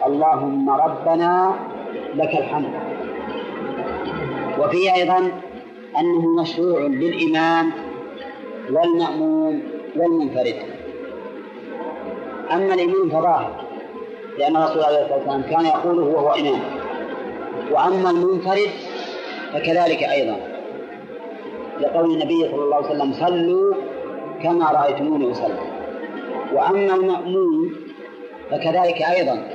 [0.06, 1.54] اللهم ربنا
[2.14, 2.70] لك الحمد.
[4.58, 5.18] وفيه أيضا
[6.00, 7.72] أنه مشروع للإمام
[8.70, 9.62] والمأموم
[9.96, 10.56] والمنفرد.
[12.52, 13.69] أما الإمام فظاهر.
[14.40, 16.60] لأن الرسول عليه الصلاة والسلام كان يقوله وهو إمام.
[17.72, 18.70] وأما المنفرد
[19.52, 20.36] فكذلك أيضا.
[21.80, 23.74] لقول النبي صلى الله عليه وسلم صلوا
[24.42, 25.54] كما رأيتموني أصلي.
[26.54, 27.76] وأما المأموم
[28.50, 29.48] فكذلك أيضا.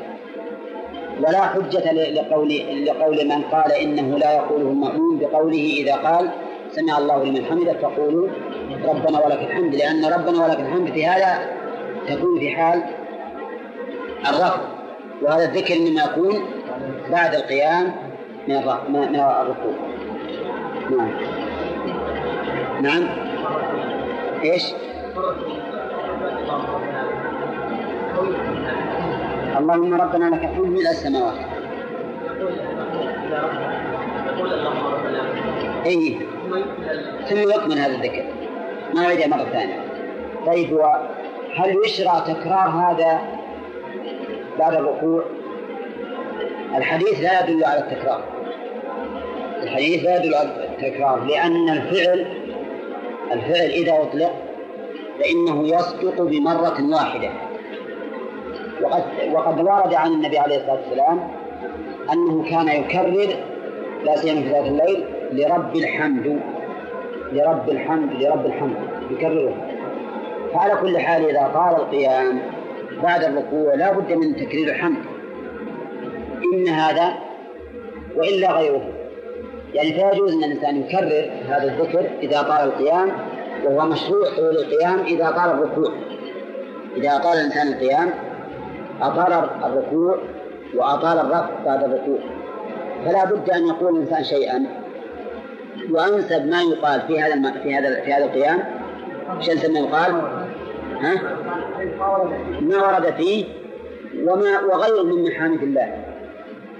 [1.19, 2.49] ولا حجة لقول
[2.85, 6.29] لقول من قال إنه لا يقوله المأموم بقوله إذا قال
[6.71, 8.27] سمع الله لمن حمده فقولوا
[8.85, 9.75] ربنا ولك الحمد.
[9.75, 11.39] لأن ربنا ولك الحمد في هذا
[12.07, 12.83] تكون في حال
[14.29, 14.74] الرفض.
[15.25, 16.45] وهذا الذكر مما يكون
[17.11, 17.95] بعد القيام
[18.47, 18.55] من
[18.89, 19.73] من الركوع.
[20.91, 21.11] نعم.
[22.81, 23.07] نعم.
[24.43, 24.63] إيش؟
[29.57, 31.35] اللهم ربنا لك الحمد من السماوات.
[35.85, 36.19] اي
[37.29, 38.25] ثم يكمل هذا الذكر.
[38.93, 39.79] ما يعيد مرة ثانية.
[40.45, 40.79] طيب
[41.57, 43.21] هل يشرع تكرار هذا
[44.59, 45.23] بعد الركوع؟
[46.77, 48.23] الحديث لا يدل على التكرار.
[49.63, 52.25] الحديث لا يدل على التكرار لأن الفعل
[53.31, 54.31] الفعل إذا أطلق
[55.19, 57.29] فإنه يصدق بمرة واحدة.
[58.81, 61.27] وقد وقد ورد عن النبي عليه الصلاة والسلام
[62.13, 63.35] أنه كان يكرر
[64.03, 66.39] لا سيما في ذات الليل لرب الحمد
[67.31, 68.75] لرب الحمد لرب الحمد
[69.11, 69.55] يكرره.
[70.53, 72.54] فعلى كل حال إذا طال القيام
[73.03, 74.97] بعد الركوع لا بد من تكرير الحمد.
[76.53, 77.13] إن هذا
[78.15, 78.89] وإلا غيره.
[79.73, 83.11] يعني فيجوز أن الإنسان يكرر هذا الذكر إذا طال القيام
[83.65, 85.93] وهو مشروع طول القيام إذا طال الركوع.
[86.97, 88.09] إذا أطال الإنسان القيام
[89.01, 89.33] أطال
[89.65, 90.17] الركوع
[90.75, 92.19] وأطال الرفع بعد الركوع.
[93.05, 94.65] فلا بد أن يقول الإنسان شيئا.
[95.91, 98.63] وأنسب ما يقال في هذا في هذا في هذا القيام
[99.37, 100.44] إيش أنسب ما يقال؟
[102.61, 103.45] ما ورد فيه
[104.23, 106.05] وما وغيره من محامد الله.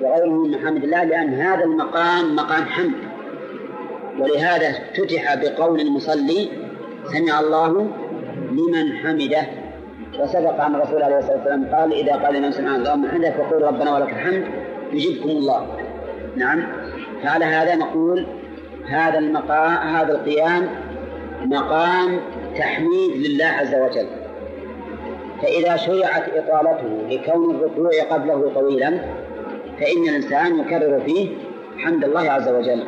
[0.02, 2.94] وغيره من محامد الله لأن هذا المقام مقام حمد.
[4.20, 6.50] ولهذا افتتح بقول المصلي
[7.14, 7.88] سمع الله
[8.52, 9.48] لمن حمده.
[10.20, 13.62] وسبق أن الرسول عليه الصلاة والسلام قال إذا قال من سمع الله من حمده فقول
[13.62, 14.44] ربنا ولك الحمد
[14.94, 15.68] يجيبكم الله.
[16.36, 16.64] نعم.
[17.24, 18.26] فعلى هذا نقول
[18.88, 20.70] هذا المقام هذا القيام
[21.42, 22.20] مقام
[22.58, 24.08] تحميد لله عز وجل.
[25.42, 28.90] فإذا شرعت إطالته لكون الركوع قبله طويلا
[29.80, 31.30] فإن الإنسان يكرر فيه
[31.78, 32.84] حمد الله عز وجل.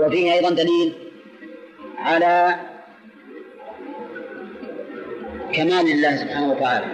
[0.00, 0.94] وفيه أيضا دليل
[1.98, 2.54] على
[5.52, 6.86] كمال الله سبحانه وتعالى.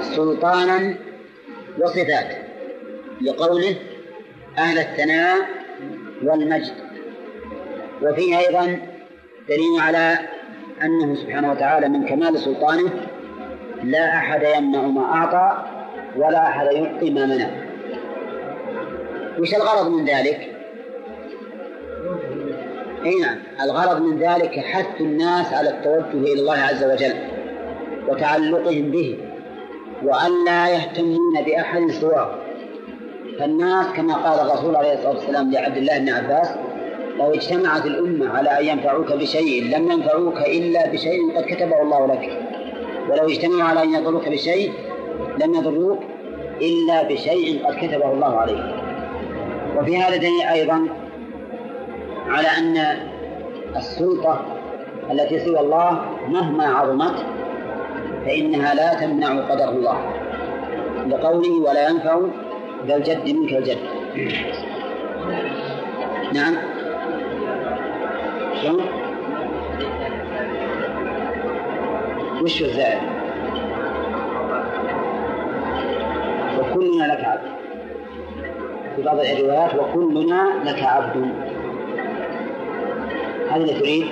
[0.00, 0.94] سلطانا
[1.78, 2.36] وصفات
[3.20, 3.76] لقوله
[4.58, 5.59] أهل الثناء
[6.24, 6.74] والمجد.
[8.02, 8.78] وفيه أيضا
[9.48, 10.18] دليل على
[10.82, 12.90] أنه سبحانه وتعالى من كمال سلطانه
[13.82, 15.64] لا أحد يمنع ما أعطى
[16.16, 17.50] ولا أحد يعطي ما منع.
[19.38, 20.56] وش الغرض من ذلك؟
[23.04, 27.14] إي نعم الغرض من ذلك حث الناس على التوجه إلى الله عز وجل
[28.08, 29.18] وتعلقهم به
[30.02, 32.49] وأن لا يهتمون بأحد سواه.
[33.40, 36.50] فالناس كما قال الرسول عليه الصلاة والسلام لعبد الله بن عباس
[37.18, 42.42] لو اجتمعت الأمة على أن ينفعوك بشيء لم ينفعوك إلا بشيء قد كتبه الله لك.
[43.10, 44.72] ولو اجتمعوا على أن يضروك بشيء
[45.38, 45.98] لم يضروك
[46.60, 48.64] إلا بشيء قد كتبه الله عليك.
[49.78, 50.86] وفي هذا دليل أيضا
[52.28, 52.96] على أن
[53.76, 54.44] السلطة
[55.10, 57.24] التي سوى الله مهما عظمت
[58.24, 59.98] فإنها لا تمنع قدر الله.
[61.08, 62.20] لقوله ولا ينفع
[62.86, 63.78] ذا الجد منك الجد
[66.32, 66.56] نعم
[68.62, 68.80] شلون؟
[72.42, 72.98] وش الزائد؟
[76.58, 77.50] وكلنا لك عبد
[78.96, 81.32] في بعض الروايات وكلنا لك عبد
[83.50, 84.06] هذا تريد؟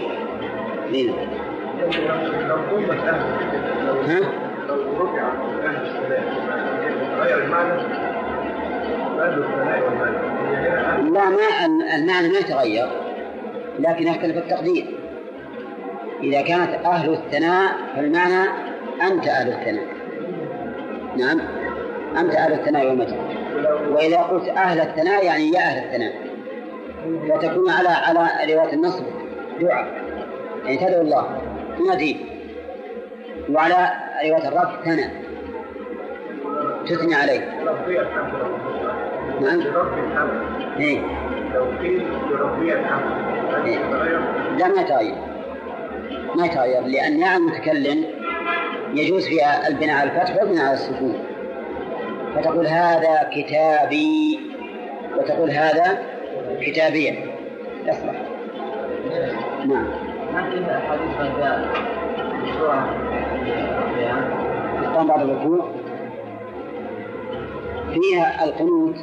[0.92, 1.12] مين؟
[4.06, 4.20] ها؟
[4.68, 4.76] لو
[5.82, 8.07] السلام المعنى
[11.12, 12.88] لا ما المعنى ما يتغير
[13.78, 14.86] لكن يختلف التقدير.
[16.22, 18.48] إذا كانت أهل الثناء فالمعنى
[19.02, 19.84] أنت أهل الثناء.
[21.16, 21.40] نعم
[22.18, 23.16] أنت أهل الثناء والمجد
[23.90, 26.12] وإذا قلت أهل الثناء يعني يا أهل الثناء.
[27.06, 29.04] وتكون على على رواية النصب
[29.60, 29.86] دعاء.
[30.64, 31.42] يعني تدعو الله
[31.78, 32.16] تناديه
[33.50, 33.90] وعلى
[34.24, 35.10] رواية الرب ثنى
[36.86, 37.58] تثني عليه.
[39.40, 39.62] نعم.
[40.78, 41.00] إيه.
[41.54, 42.02] لو قيل
[43.64, 43.78] إيه.
[44.58, 45.14] لا ما يتغير.
[46.36, 48.04] ما يتغير لأن يا المتكلم
[48.94, 51.18] يجوز فيها البناء على الفتح والبناء على السكون.
[52.34, 54.40] فتقول هذا كتابي
[55.16, 55.98] وتقول هذا
[56.60, 57.12] كتابية
[57.86, 58.22] يصلح
[59.66, 59.86] نعم.
[60.32, 61.18] ما فيها أحاديث
[65.08, 65.68] بعد الركوع
[67.94, 68.96] فيها القنوت.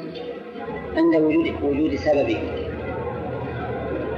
[0.97, 2.37] عند وجود وجود سببه.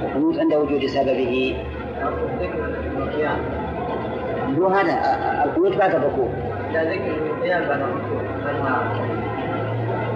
[0.02, 1.56] القنوت عند وجود سببه.
[4.58, 4.92] هو هذا.
[5.44, 6.28] القنوت بعد الركوع.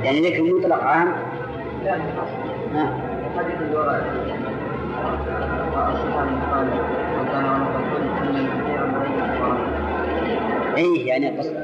[0.05, 1.12] يعني ذكر مطلق عام.
[1.85, 3.12] لا من أصل ها.
[3.38, 4.05] حديث الوراء
[5.75, 6.66] وأصحاب قال
[7.20, 8.87] وكان رمضان أن كثيرا
[10.77, 11.57] اي يعني قصد.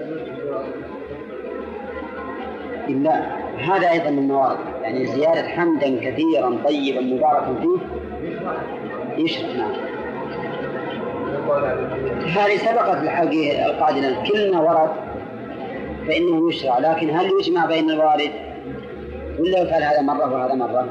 [3.60, 7.78] هذا أيضا من الموارد يعني زيادة حمدا كثيرا طيبا مباركا فيه.
[9.24, 9.72] يشرح نعم
[12.26, 14.90] هذه سبقت الحقيقة القاعدة كل ما ورد
[16.06, 16.78] فإنه يشرع.
[16.78, 18.30] لكن هل يجمع بين الوارد؟
[19.38, 20.88] ولا يفعل هذا مرة وهذا مرة؟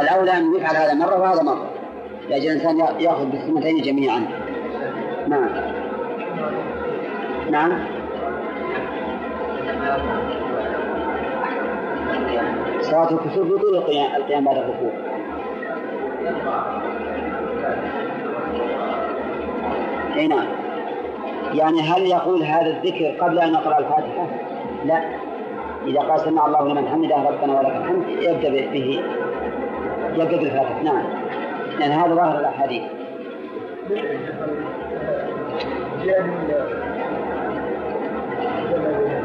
[0.00, 1.70] الأولى أن يفعل هذا مرة وهذا مرة.
[2.28, 4.26] لأجل الإنسان يأخذ بالسنتين جميعا.
[5.28, 5.48] نعم.
[7.50, 7.93] نعم.
[12.84, 14.90] صلاة الكسوف بطول القيام القيام بعد الركوع.
[20.16, 20.46] أي نعم.
[21.54, 24.26] يعني هل يقول هذا الذكر قبل أن يقرأ الفاتحة؟
[24.84, 25.02] لا.
[25.86, 29.00] إذا قال سمع الله لمن حمده ربنا ولك الحمد يبدأ به
[30.14, 30.82] يبدأ بالفاتحة.
[30.82, 31.04] نعم.
[31.78, 32.82] لأن هذا ظاهر الأحاديث.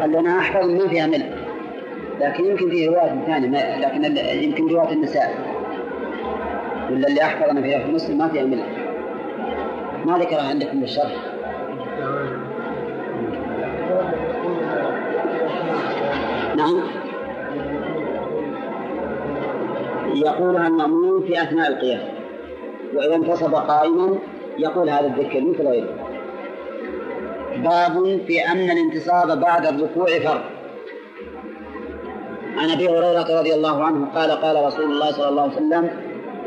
[0.03, 1.38] اللي أنا أحفظ ما فيها ملء
[2.21, 5.33] لكن يمكن في رواية ثانية ما- لكن يمكن رواية النساء.
[6.91, 8.63] ولا اللي أحفظ أنا فيها في مسلم ما فيها ملء
[10.05, 11.15] ما ذكرها عندكم بالشرح
[16.55, 16.81] نعم.
[20.15, 22.01] يقولها المأمون في أثناء القيام.
[22.95, 24.15] وإذا انتصب قائما
[24.57, 25.95] يقول هذا الذكر مثل غيره.
[27.57, 30.41] باب في أن الانتصاب بعد الركوع فرض.
[32.59, 35.89] عن أبي هريرة رضي الله عنه قال قال رسول الله صلى الله عليه وسلم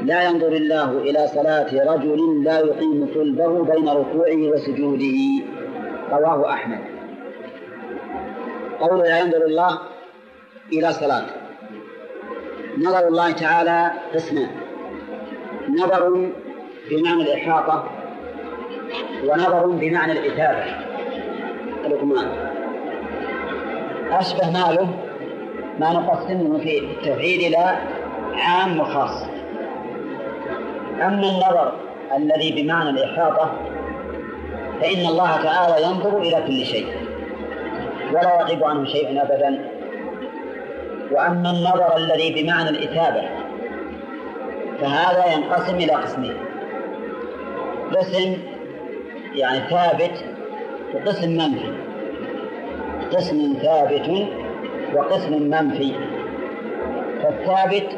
[0.02, 5.44] لا ينظر الله إلى صلاة رجل لا يقيم صلبه بين ركوعه وسجوده.
[6.12, 6.78] رواه أحمد.
[8.80, 9.78] قول لا ينظر الله
[10.72, 11.26] إلى صلاة.
[12.78, 14.50] نظر الله تعالى قسمان
[15.68, 16.30] نظر
[16.90, 17.84] بمعنى الإحاطة
[19.24, 20.64] ونظر بمعنى الإثابة.
[24.10, 25.11] أشبه ماله
[25.82, 27.78] ما نقسمه في التوحيد إلى
[28.34, 29.22] عام وخاص.
[30.94, 31.72] أما النظر
[32.16, 33.52] الذي بمعنى الإحاطة
[34.80, 36.86] فإن الله تعالى ينظر إلى كل شيء
[38.12, 39.68] ولا يغيب عنه شيء أبدا.
[41.10, 43.22] وأما النظر الذي بمعنى الإثابة
[44.80, 46.34] فهذا ينقسم إلى قسمين.
[47.96, 48.36] قسم
[49.34, 50.24] يعني ثابت
[50.94, 51.72] وقسم منفي.
[53.12, 54.41] قسم ثابت
[54.96, 55.92] وقسم منفي.
[57.22, 57.88] فالثابت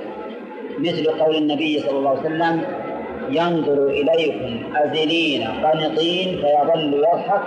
[0.78, 2.60] مثل قول النبي صلى الله عليه وسلم
[3.28, 7.42] ينظر إليكم أزلين قنطين فيظل يضحك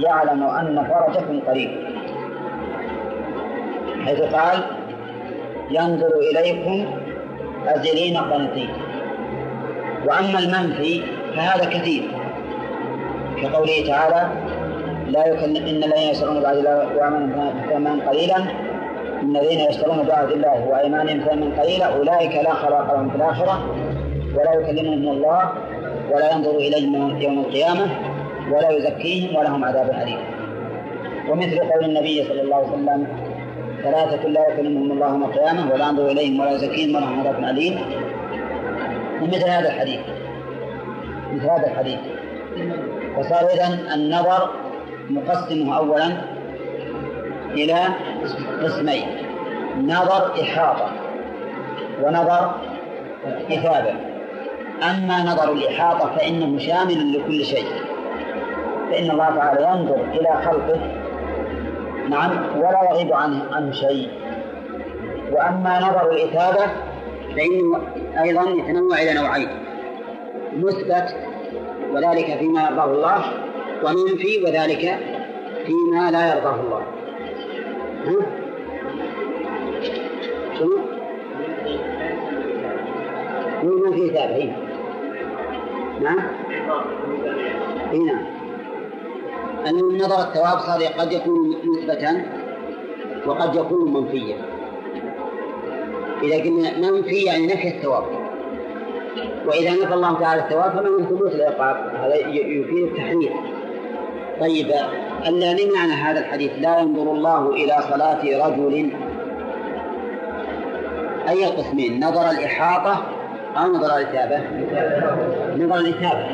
[0.00, 1.70] يعلم أن فرجكم قريب.
[4.04, 4.62] حيث قال
[5.70, 6.86] ينظر إليكم
[7.66, 8.68] أزلين قنطين
[10.06, 11.02] وأما المنفي
[11.36, 12.02] فهذا كثير.
[13.42, 14.28] كقوله تعالى
[15.08, 18.36] لا يكلم إن الذين يشترون بعد الله ويعملون ثمنا قليلا
[19.24, 23.74] إن الذين يشترون بعهد الله وأيمانهم ثمنا قليلا أولئك لا خلاق لهم في الآخرة
[24.34, 25.52] ولا يكلمهم الله
[26.10, 27.86] ولا ينظر إليهم يوم القيامة
[28.52, 30.18] ولا يزكيهم ولهم عذاب أليم.
[31.30, 33.06] ومثل قول النبي صلى الله عليه وسلم
[33.82, 37.78] ثلاثة لا يكلمهم الله يوم القيامة ولا ينظر إليهم ولا يزكيهم ولهم عذاب أليم.
[39.22, 40.00] ومثل هذا الحديث
[41.32, 41.98] مثل هذا الحديث.
[43.18, 44.50] وصار إذن النظر
[45.10, 46.33] نقسمه أولا
[47.54, 47.78] إلى
[48.62, 49.06] قسمين.
[49.78, 50.90] نظر إحاطة
[52.02, 52.54] ونظر
[53.52, 53.94] إثابة
[54.82, 57.66] أما نظر الإحاطة فإنه شامل لكل شيء.
[58.90, 60.80] فإن الله تعالى ينظر إلى خلقه.
[62.08, 64.08] نعم ولا يغيب عنه عنه شيء.
[65.32, 66.66] وأما نظر الإثابة
[67.36, 67.80] فإنه
[68.22, 69.48] أيضا يتنوع إلى نوعين.
[70.56, 71.16] مثبت
[71.92, 73.24] وذلك فيما يرضاه الله
[73.84, 74.98] ومنفي وذلك
[75.66, 76.82] فيما لا يرضاه الله؟
[80.58, 80.76] شنو؟
[83.64, 84.52] ما في
[86.00, 86.18] نعم
[87.92, 88.26] نعم
[89.66, 92.22] أن النظر الثواب صار قد يكون مثبتا
[93.26, 94.36] وقد يكون منفيا
[96.22, 98.04] إذا قلنا منفي يعني نفي الثواب
[99.46, 103.32] وإذا نفى الله تعالى الثواب فمن ثبوت العقاب هذا يفيد التحرير
[104.40, 104.72] طيب
[105.26, 106.50] الذي معنى هذا الحديث.
[106.58, 108.92] لا ينظر الله إلى صلاة رجل
[111.28, 113.06] أي القسمين نظر الإحاطة
[113.56, 114.38] أو نظر الإثابة.
[115.64, 116.26] نظر الإثابة.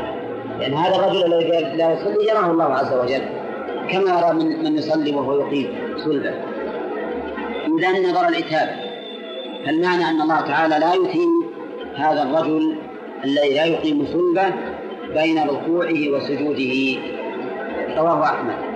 [0.58, 3.22] لأن هذا الرجل الذي لا يصلي يراه الله عز وجل
[3.90, 6.34] كما يرى من من يصلي وهو يقيم صلبه.
[7.78, 8.72] إذا نظر الإثابة.
[9.66, 11.28] فالمعنى أن الله تعالى لا يثيب
[11.94, 12.76] هذا الرجل
[13.24, 14.54] الذي لا يقيم صلبه
[15.14, 17.00] بين ركوعه وسجوده.
[17.96, 18.69] رواه أحمد.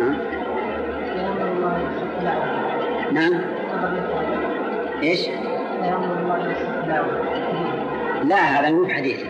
[0.00, 0.16] نعم.
[3.12, 3.40] نعم.
[5.02, 5.28] إيش؟
[8.24, 9.24] لا هذا مو حديث.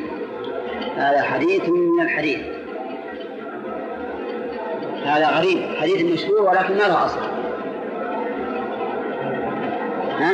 [0.96, 2.40] هذا حديث من الحديث.
[5.04, 5.58] هذا غريب.
[5.80, 7.20] حديث مشهور ولكن ما له أصل.
[10.18, 10.32] ها؟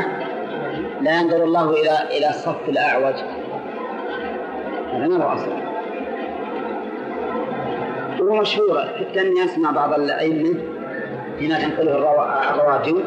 [1.00, 3.14] لا ينظر الله إلى إلى الصف الأعوج.
[4.92, 5.65] هذا ما له أصل.
[8.26, 10.54] هو مشهور حتى اني اسمع بعض الأئمة
[11.38, 11.96] فيما تنقله
[12.50, 13.04] الرواجل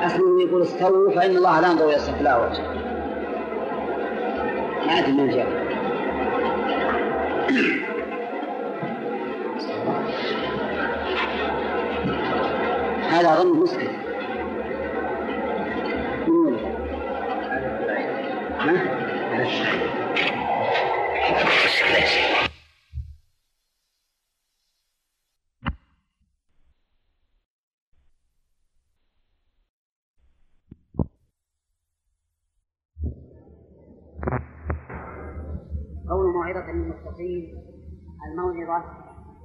[0.00, 2.60] أسلم يقول استووا فإن الله لا ينظر إلى الأعوج
[4.86, 5.46] ما أدري من جاء.
[13.10, 14.09] هذا أظن مسلم.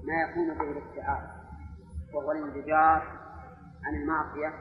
[0.03, 1.31] ما يكون به الاستعارة
[2.13, 3.03] وهو الانزجار
[3.83, 4.53] عن المعصية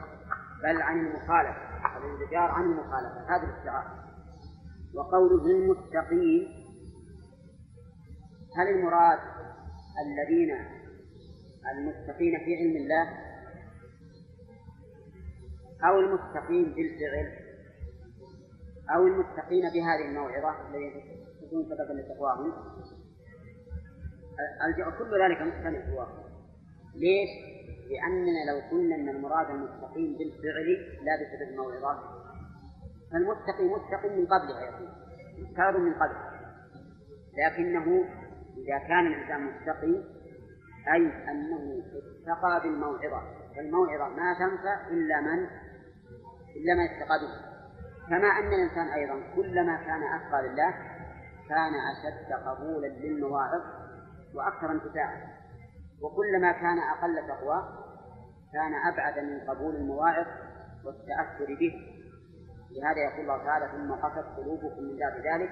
[0.63, 1.75] بل عن المخالفة.
[1.97, 4.05] الانزجار عن المخالفة هذه الاستعارة
[4.95, 6.47] وقوله للمتقين
[8.57, 9.19] هل المراد
[10.05, 10.55] الذين
[11.71, 13.25] المتقين في علم الله؟
[15.83, 17.45] أو المتقين بالفعل؟
[18.95, 22.53] أو المتقين بهذه الموعظة التي تكون سببا لتقواهم
[24.99, 26.07] كل ذلك مختلف هو
[26.95, 27.29] ليش؟
[27.89, 30.67] لأننا لو قلنا أن المراد المتقين بالفعل
[31.05, 32.25] لا بسبب الموعظة
[33.11, 34.87] فالمتقي متق من قبلها يكون
[35.39, 36.15] مختار من قبل.
[37.37, 38.05] لكنه
[38.57, 40.03] إذا كان الإنسان متقي
[40.93, 41.83] أي أنه
[42.27, 43.21] اتقى بالموعظة.
[43.55, 45.47] فالموعظة ما تنفع إلا من؟
[46.55, 47.55] إلا من اتقى بها.
[48.09, 50.73] كما أن الإنسان أيضا كلما كان أتقى لله
[51.49, 53.61] كان أشد قبولا للمواعظ.
[54.35, 55.21] وأكثر انتفاعا
[56.01, 57.85] وكلما كان أقل تقوى
[58.53, 60.25] كان أبعد من قبول المواعظ
[60.85, 61.73] والتأثر به.
[62.71, 65.51] لهذا يقول الله تعالى ثم قست قلوبكم من بعد ذلك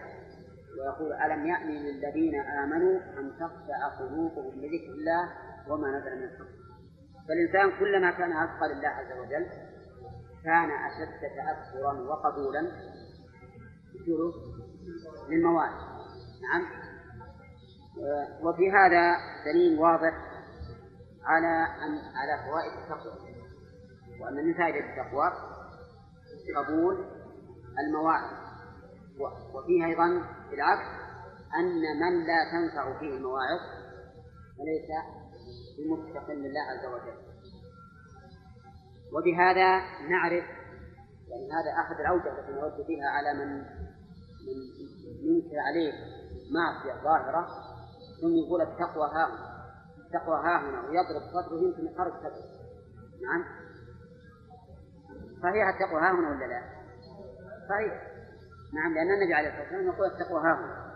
[0.79, 5.29] ويقول ألم يأن للذين آمنوا أن تخشع قلوبهم لذكر الله
[5.67, 6.45] وما نزل من الحق
[7.27, 9.47] فالإنسان كلما كان أتقى لله عز وجل
[10.43, 12.71] كان أشد تأثرا وقبولا
[15.29, 15.71] للمواد
[16.43, 16.82] نعم؟
[18.41, 20.13] وفي هذا دليل واضح
[21.23, 23.33] على أن على فوائد التقوى.
[24.21, 25.31] وأن من فائدة التقوى
[26.55, 27.05] قبول
[27.79, 28.43] المواعظ.
[29.53, 30.07] وفيه أيضا
[30.51, 30.87] بالعكس
[31.59, 33.59] أن من لا تنفع فيه المواعظ
[34.57, 34.89] فليس
[35.77, 37.17] بمتق لله عز وجل.
[39.13, 39.79] وبهذا
[40.09, 40.45] نعرف
[41.29, 43.57] يعني هذا أحد الأوجه التي نرد بها على من
[44.45, 44.57] من
[45.23, 45.93] ينكر عليه
[46.51, 47.47] معصية ظاهرة
[48.23, 49.63] ثم يقول التقوى ها هنا.
[50.05, 52.45] التقوى ها هنا ويضرب صدره يمكن يخرج صدره.
[53.23, 53.43] نعم؟
[55.43, 56.61] صحيح التقوى ها هنا ولا لا؟
[57.69, 57.93] صحيح.
[58.73, 60.93] نعم لأن النبي عليه الصلاة والسلام يقول التقوى ها هنا.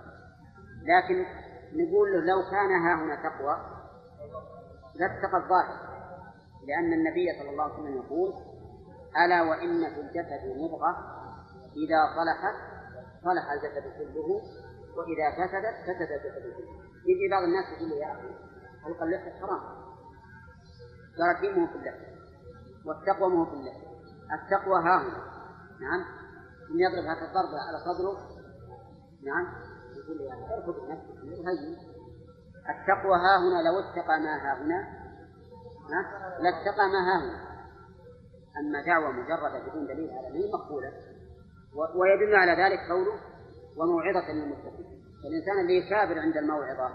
[0.84, 1.26] لكن
[1.74, 3.58] نقول له لو كان ها هنا تقوى
[4.96, 5.88] لاتقى الظاهر.
[6.68, 8.34] لأن النبي صلى الله عليه وسلم يقول
[9.26, 10.98] ألا وإن في الجسد مضغة
[11.76, 12.56] إذا صلحت
[13.24, 14.42] صلح الجسد كله
[14.98, 16.87] وإذا فسدت فسد الجسد كله.
[17.08, 18.30] يجي بعض الناس يقول يا أخي
[18.84, 19.62] حلق اللحية حرام.
[21.18, 22.18] تراكيمه في اللحية
[22.86, 23.88] والتقوى مو في اللحية
[24.34, 25.38] التقوى ها هنا
[25.82, 26.06] نعم.
[26.68, 28.18] ثم يضرب هذا الضربة على صدره.
[29.24, 29.46] نعم.
[29.98, 31.78] يقول يا أخي اركض بنفسك هين.
[32.70, 35.08] التقوى ها هنا لو اتقى ما ها هنا.
[36.40, 37.48] لاتقى ما ها هنا.
[38.60, 40.94] أما دعوة مجردة بدون دليل هذا ما مقبولة.
[41.96, 43.20] ويدل على ذلك قوله
[43.78, 44.97] وموعظة للمتقين.
[45.28, 46.90] فالإنسان اللي يكابر عند الموعظة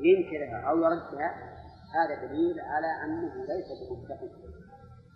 [0.00, 1.56] ينكرها أو يردها
[1.94, 4.30] هذا دليل على أنه ليس بمتقي.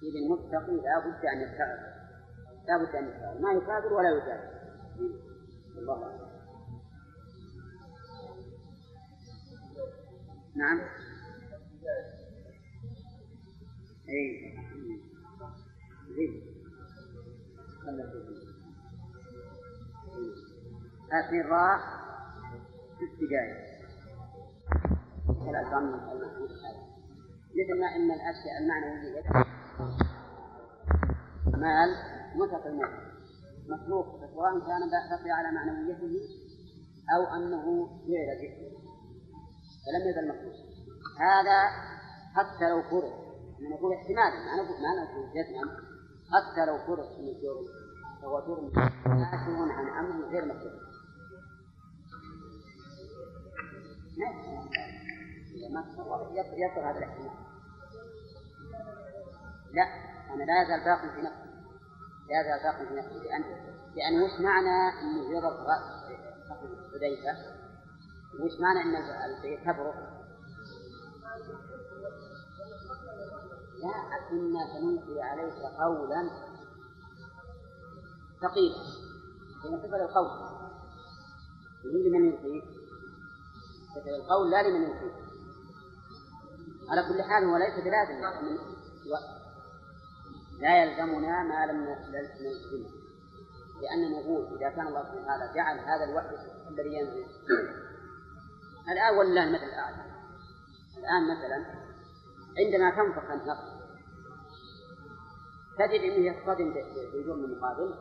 [0.02, 1.78] إذ المتقي لا بد أن يتعظ
[2.68, 4.50] لا بد أن يكافر ما يكافر ولا يجاهد
[5.78, 6.30] الله
[10.56, 10.80] نعم.
[14.08, 14.54] اي
[21.12, 21.78] هذه الراء
[22.96, 23.74] ست دقائق
[27.54, 29.22] مثل ما إن الاشياء المعنويه
[31.46, 31.90] مال
[32.34, 32.90] مطلق المال.
[33.68, 36.14] مخلوق سواء كان بقي على معنويته
[37.16, 38.54] أو أنه فعل به.
[39.84, 40.54] فلم يزل مخلوق.
[41.20, 41.58] هذا
[42.34, 43.12] حتى لو فرض
[43.60, 45.64] نقول احتمالا ما نقول ما نقول جزما
[46.32, 47.66] حتى لو فرض ان الجرم
[48.22, 48.70] فهو جرم
[49.06, 50.93] ناشئ عن أمر غير مخلوق.
[55.70, 56.28] ما تصور
[56.90, 57.30] هذا الاحتمال
[59.72, 59.82] لا
[60.34, 61.50] أنا لا يزال باق في نفسي
[62.28, 63.44] لا يزال باق في نفسي لأن
[63.96, 65.66] لأن وش معنى أنه يضرب
[66.94, 67.54] حذيفة
[68.40, 69.94] وش معنى أن البيت تبرك
[73.82, 73.94] لا
[74.32, 76.30] إنا سنلقي عليك قولا
[78.42, 78.76] ثقيلا
[79.64, 80.30] لأن صفة القول
[81.84, 82.83] يريد من يلقيه
[83.94, 85.24] صفة القول لا لمن يلقيه
[86.88, 88.20] على كل حال هو ليس بلازم.
[90.60, 92.90] لا يلزمنا ما لم نلزمه.
[93.82, 96.36] لأننا نقول إذا كان الله سبحانه وتعالى جعل هذا الوحي
[96.70, 97.26] الذي ينزل.
[98.92, 100.04] الآن ولله المثل الأعلى.
[100.98, 101.84] الآن مثلا
[102.58, 103.74] عندما تنفخ النفس
[105.78, 106.74] تجد أنه يصطدم
[107.14, 107.94] بجرم المقابل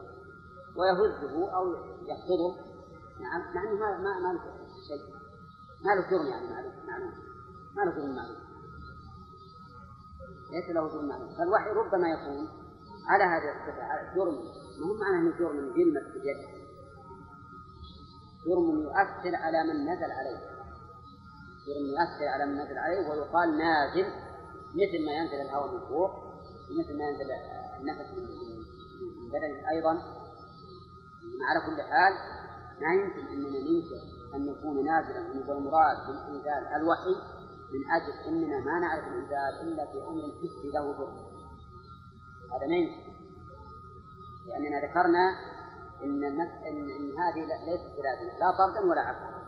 [0.78, 1.74] ويهزه أو
[2.06, 2.56] يقصده
[3.20, 4.40] نعم مع أنه ما ما
[4.88, 5.23] شيء.
[5.86, 6.74] ما له جرم يعني معلوم.
[6.88, 7.14] معلوم
[7.76, 8.38] ما له جرم معلوم
[10.52, 12.48] ليس له جرم معلوم فالوحي ربما يكون
[13.08, 14.36] على هذه الصفة جرم
[14.80, 16.38] مهم معناه أنه جرم؟ يلمس باليد
[18.46, 20.40] جرم يؤثر على من نزل عليه.
[21.68, 24.06] جرم يؤثر على من نزل عليه ويقال نازل
[24.74, 26.12] مثل ما ينزل الهواء من فوق
[26.70, 27.32] ومثل ما ينزل
[27.80, 29.70] النفس من بدنه.
[29.70, 29.92] أيضا
[31.50, 32.14] على كل حال
[32.82, 37.16] ما يمكن أننا ننكر أن يكون نازلا والمراد بالإنزال الوحي
[37.74, 41.34] من أجل أننا ما نعرف الإنزال إلا في أمر حسي له ضر
[42.56, 43.14] هذا ما يمكن
[44.48, 45.36] لأننا ذكرنا
[46.04, 46.42] إن إن,
[46.90, 49.44] إن هذه ليست بلازمة لا طردا ولا عقلا.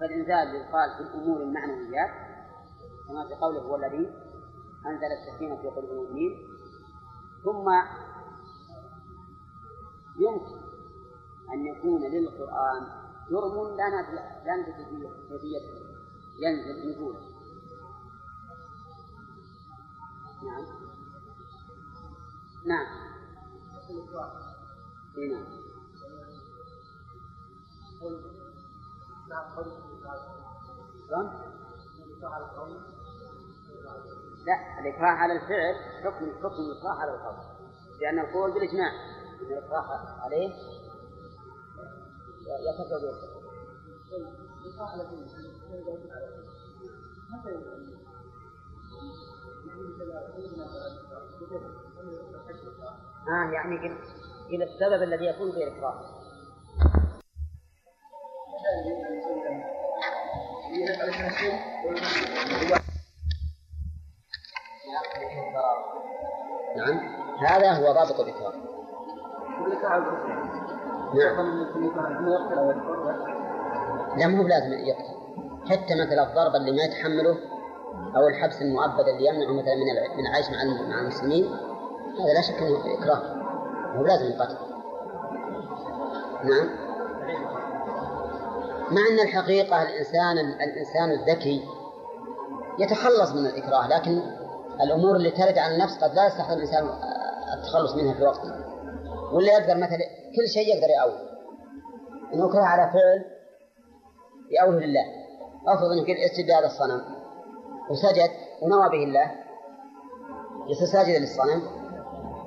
[0.00, 2.10] فالإنزال يقال في الأمور المعنويات
[3.08, 4.14] كما في قوله هو الذي
[4.86, 6.48] أنزل السكينة في قلوب المؤمنين.
[7.44, 7.68] ثم
[10.18, 10.56] يمكن
[11.52, 13.86] أن يكون للقرآن جرم لا
[14.44, 14.84] لا ندري
[15.28, 15.86] كيفيته
[16.38, 17.20] ينزل نزولا
[20.42, 20.64] نعم.
[22.66, 22.86] نعم.
[25.30, 25.66] نعم.
[34.46, 35.74] لا الإكراه على الفعل
[36.04, 37.36] حكم حكم الإكراه على القول.
[38.00, 38.90] لأن القول بالإجماع.
[39.40, 40.54] أن الإكراه عليه
[42.46, 43.06] بالإكراه
[53.28, 53.76] آه يعني
[54.50, 56.16] إلى السبب الذي يكون به الإكراه
[66.76, 66.98] نعم.
[67.46, 68.52] هذا هو ضابط الإكراه.
[74.16, 75.16] لا مو بلازم يقتل
[75.70, 77.36] حتى مثلا الضرب اللي ما يتحمله
[78.16, 81.44] أو الحبس المؤبد اللي يمنعه مثلا من من العيش مع مع المسلمين
[82.20, 83.22] هذا لا شك أنه إكراه.
[83.96, 84.56] هو لازم القتل.
[86.44, 86.68] نعم.
[88.90, 91.64] مع أن الحقيقة الإنسان الإنسان الذكي
[92.78, 94.22] يتخلص من الإكراه لكن
[94.80, 96.88] الأمور اللي ترد على النفس قد لا يستحق الإنسان
[97.54, 98.52] التخلص منها في وقته.
[99.32, 100.04] ولا يقدر مثلا
[100.36, 101.36] كل شيء يقدر يأول
[102.50, 103.24] أكره على فعل
[104.50, 105.04] يأوله لله.
[105.68, 105.90] أفرض
[106.32, 107.04] اسجد هذا الصنم.
[107.90, 108.30] وسجد
[108.62, 109.32] ونوى به الله.
[110.68, 111.62] يصير ساجدا للصنم.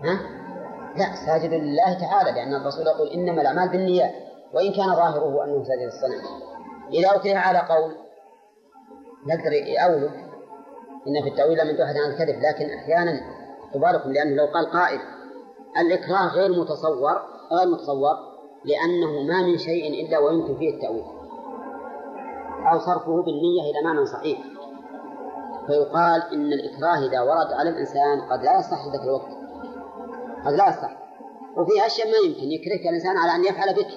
[0.03, 0.19] ها؟
[0.95, 4.13] لا ساجد لله تعالى لأن الرسول يقول إنما الأعمال بالنيات
[4.53, 6.21] وإن كان ظاهره أنه ساجد للصنم.
[6.93, 7.95] إذا أكره على قول
[9.27, 10.11] يقدر يأوله
[11.07, 13.21] إن في التأويل لم تحد عن الكذب لكن أحيانا
[13.73, 14.99] تباركم لأنه لو قال قائل
[15.77, 18.15] الإكراه غير متصور غير متصور
[18.65, 21.03] لأنه ما من شيء إلا ويمكن فيه التأويل.
[22.71, 24.39] أو صرفه بالنية إلى معنى صحيح.
[25.67, 29.31] فيقال إن الإكراه إذا ورد على الإنسان قد لا يصح ذاك الوقت.
[30.45, 30.97] قد لا يصح.
[31.57, 32.51] وفي أشياء ما يمكن.
[32.51, 33.87] يكرهك الإنسان على أن يفعل بك.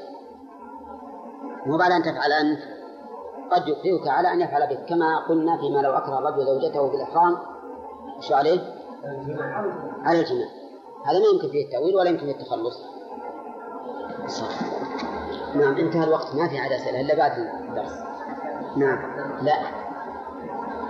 [1.66, 2.60] مو بعد أن تفعل أنت
[3.50, 4.84] قد يكرهك على أن يفعل بك.
[4.88, 7.36] كما قلنا فيما لو أكره الرجل زوجته في الإحرام
[8.20, 8.60] شو عليه؟
[10.02, 10.48] على الجماع.
[11.04, 13.01] هذا ما يمكن فيه التأويل ولا يمكن فيه التخلص.
[14.26, 14.48] صح.
[15.54, 16.34] نعم انتهى الوقت.
[16.34, 17.92] ما في عاد أسئلة إلا بعد الدرس.
[18.76, 18.98] نعم.
[19.42, 19.52] لا.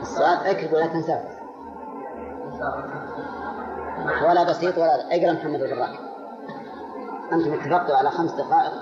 [0.02, 1.20] السؤال اكتب ولا تنسى
[4.28, 6.00] ولا بسيط ولا اقرأ محمد البراك
[7.32, 8.72] أنتم اتفقتوا على خمس دقائق.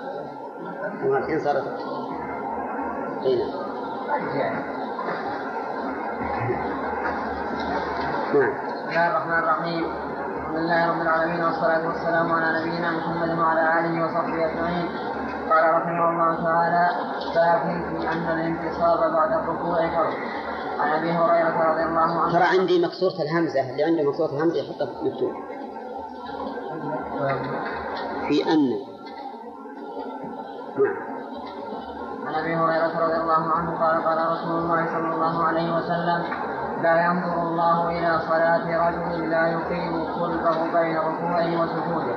[1.05, 1.63] ومرتين صارت
[3.23, 3.51] إي نعم.
[8.33, 8.53] نعم.
[8.81, 9.85] بسم الله الرحمن الرحيم.
[10.51, 14.89] الحمد لله رب العالمين والصلاة والسلام على نبينا محمد وعلى آله وصحبه أجمعين.
[15.49, 16.89] قال رحمه الله تعالى
[17.35, 17.61] باب
[17.99, 20.13] في أن الانتصاب بعد الركوع فرض.
[20.79, 22.33] عن أبي هريرة رضي الله عنه.
[22.33, 25.33] ترى عندي مكسورة الهمزة اللي عنده مكسورة الهمزة يحطها مكتوب
[28.27, 28.69] في أن.
[30.83, 30.97] نعم.
[32.27, 36.23] عن أبي هريرة رضي الله عنه قال قال رسول الله صلى الله عليه وسلم
[36.81, 42.15] لا ينظر الله إلى صلاة رجل لا يقيم صلبه بين ركوعه وسجوده.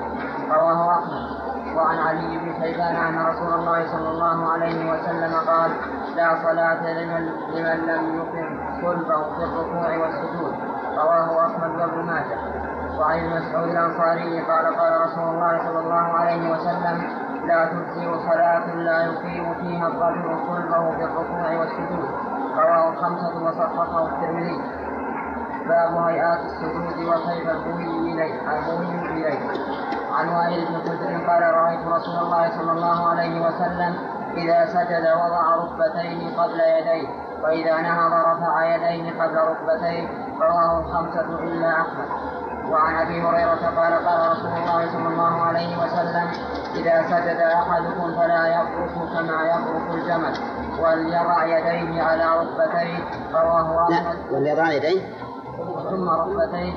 [0.51, 1.45] رواه أحمد.
[1.77, 5.71] وعن علي بن شيبان أن رسول الله صلى الله عليه وسلم قال
[6.17, 8.49] لا صلاة لمن, لمن لم يقم
[8.83, 10.55] صلبه في الركوع والسجود.
[10.97, 12.39] رواه أحمد وابن ماجه.
[12.99, 17.03] وعن مسعود الأنصاري قال قال رسول الله صلى الله عليه وسلم
[17.47, 22.34] لا تجزئ صلاة لا يقيم فيها الرجل صلبه في الركوع والسجود.
[22.57, 24.61] رواه الخمسة وصححه الترمذي.
[25.69, 29.39] باب هيئات السجود وكيف البوي إليه البوي إليه.
[30.15, 33.95] عن وائل بن حجر قال رأيت رسول الله صلى الله عليه وسلم
[34.37, 37.09] إذا سجد وضع ركبتين قبل يديه
[37.43, 40.09] وإذا نهض رفع يديه قبل ركبتيه
[40.41, 42.09] رواه الخمسة إلا أحمد.
[42.71, 46.31] وعن أبي هريرة قال قال رسول الله صلى الله عليه وسلم
[46.75, 50.35] إذا سجد أحدكم فلا يبرك كما يبرك الجمل.
[50.83, 52.99] وليضع يديه على ركبتيه
[53.35, 54.33] رواه أحمد.
[54.33, 55.03] وليضع يديه.
[55.91, 56.73] ثم ركبتيه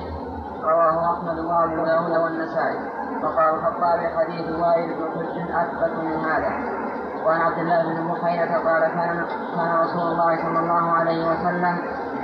[0.63, 2.79] رواه أحمد وأبو داود والنسائي.
[3.23, 6.77] وقال الخطاب حديث وائل بن حجر أثبت من هذا.
[7.25, 9.25] وعن عبد الله بن بحيرة قال كان
[9.55, 11.77] كان رسول الله صلى الله عليه وسلم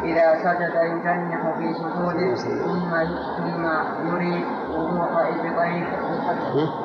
[0.03, 2.91] إذا سجد يجنح في سجوده ثم
[3.37, 3.65] ثم
[4.07, 4.45] يري
[4.77, 5.85] وضوح إبطيه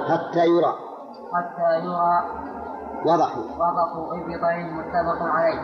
[0.09, 0.75] حتى يرى.
[1.35, 2.23] حتى يرى
[3.07, 5.61] وضح وضح إبطيه متفق عليه.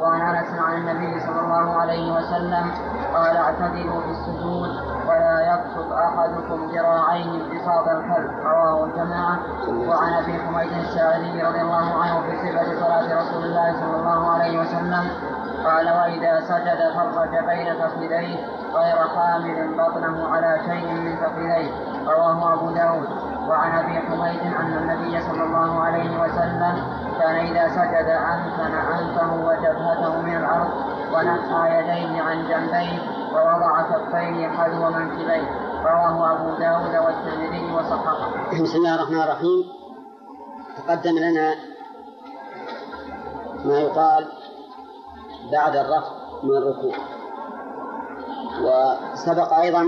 [0.00, 2.70] وعن أنس عن النبي صلى الله عليه وسلم
[3.14, 4.70] قال اعتدلوا في السجود
[5.08, 9.38] ولا يبسط أحدكم ذراعيه بساط الكلب رواه الجماعة.
[9.88, 14.60] وعن أبي حميد الساعدي رضي الله عنه في صفة صلاة رسول الله صلى الله عليه
[14.60, 15.10] وسلم
[15.64, 18.36] قال وإذا سجد فرج بين فخذيه
[18.74, 21.70] غير حامل بطنه على شيء من فخذيه
[22.06, 23.27] رواه أبو داود.
[23.48, 26.74] وعن أبي حميد أن النبي صلى الله عليه وسلم
[27.18, 30.70] كان إذا سجد أمكن أنفه وجبهته من الأرض
[31.12, 32.98] ونحى يديه عن جنبيه
[33.32, 35.68] ووضع كفيه حذو منكبيه.
[35.84, 38.30] رواه أبو داود والترمذي وصححه.
[38.62, 39.64] بسم الله الرحمن الرحيم.
[40.76, 41.54] تقدم لنا
[43.64, 44.28] ما يقال
[45.52, 46.94] بعد الرفع من الركوع.
[48.62, 49.80] وسبق أيضا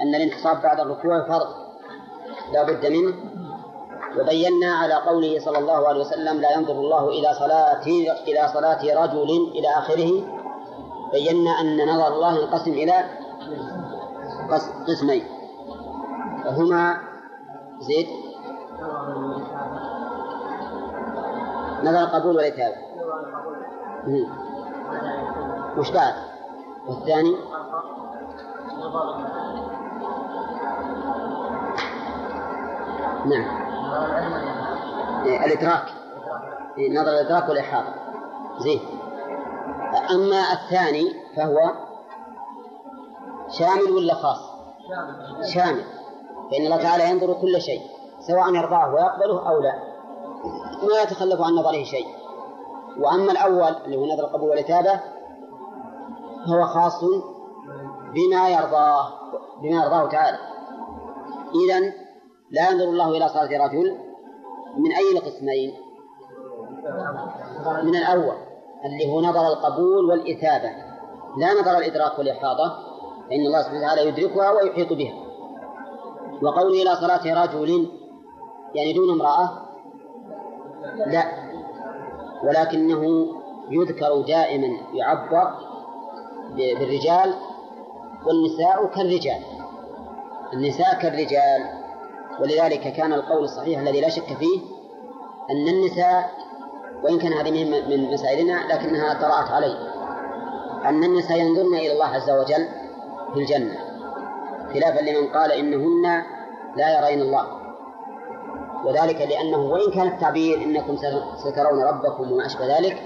[0.00, 1.67] أن الانتصاب بعد الركوع فرض.
[2.52, 3.14] لا بد منه.
[4.18, 7.86] وبينا على قوله صلى الله عليه وسلم لا ينظر الله إلى صلاة
[8.28, 10.10] إلى صلاة رجل إلى آخره.
[11.12, 13.04] بينا أن نظر الله ينقسم إلى
[14.88, 15.24] قسمين.
[16.46, 16.98] وهما
[17.80, 18.08] زيد.
[21.82, 22.76] نظر القبول والإتابة
[25.78, 26.14] وش بعد؟
[26.88, 27.36] والثاني؟
[33.26, 33.68] نعم.
[35.24, 35.84] إيه، الإدراك.
[36.78, 37.94] إيه، نظر الإدراك والإحاطة.
[38.58, 38.80] زين.
[40.10, 41.72] أما الثاني فهو
[43.48, 44.38] شامل ولا خاص؟
[45.54, 45.84] شامل.
[46.50, 47.82] فإن الله تعالى ينظر كل شيء
[48.20, 49.72] سواء يرضاه ويقبله أو لا.
[50.82, 52.06] ما يتخلف عن نظره شيء.
[52.98, 55.00] وأما الأول اللي هو نظر القبول والإتابة
[56.46, 57.04] فهو خاص
[58.14, 59.08] بما يرضاه
[59.62, 60.38] بما يرضاه تعالى.
[61.54, 61.92] إذا
[62.50, 63.98] لا ينظر الله إلى صلاة رجل
[64.76, 65.74] من أي القسمين؟
[67.82, 68.36] من الأول
[68.84, 70.70] اللي هو نظر القبول والإثابة.
[71.38, 72.78] لا نظر الإدراك والإحاطة
[73.30, 75.14] فإن الله سبحانه وتعالى يدركها ويحيط بها.
[76.42, 77.88] وقوله إلى صلاة رجل
[78.74, 79.50] يعني دون امرأة
[81.06, 81.24] لا.
[82.44, 83.26] ولكنه
[83.70, 85.54] يذكر دائما يعبر
[86.50, 87.34] بالرجال
[88.26, 89.42] والنساء كالرجال.
[90.52, 91.77] النساء كالرجال.
[92.40, 94.60] ولذلك كان القول الصحيح الذي لا شك فيه
[95.50, 96.30] أن النساء
[97.02, 99.88] وإن كان هذه من مسائلنا لكنها طرأت عليه
[100.84, 102.68] أن النساء ينظرن إلى الله عز وجل
[103.34, 103.78] في الجنة.
[104.74, 106.22] خلافا لمن قال إنهن
[106.76, 107.46] لا يرين الله.
[108.84, 110.96] وذلك لأنه وإن كان التعبير إنكم
[111.36, 113.02] سترون ربكم وما أشبه ذلك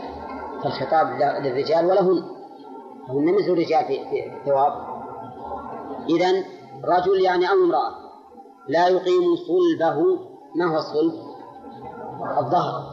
[0.62, 1.06] فالخطاب
[1.42, 2.22] للرجال ولهن.
[3.08, 4.72] هن مثل الرجال في الثواب.
[6.08, 6.44] إذا
[6.84, 8.01] رجل يعني أو امرأة.
[8.68, 10.18] لا يقيم صلبه
[10.54, 11.12] ما هو الصلب؟
[12.38, 12.92] الظهر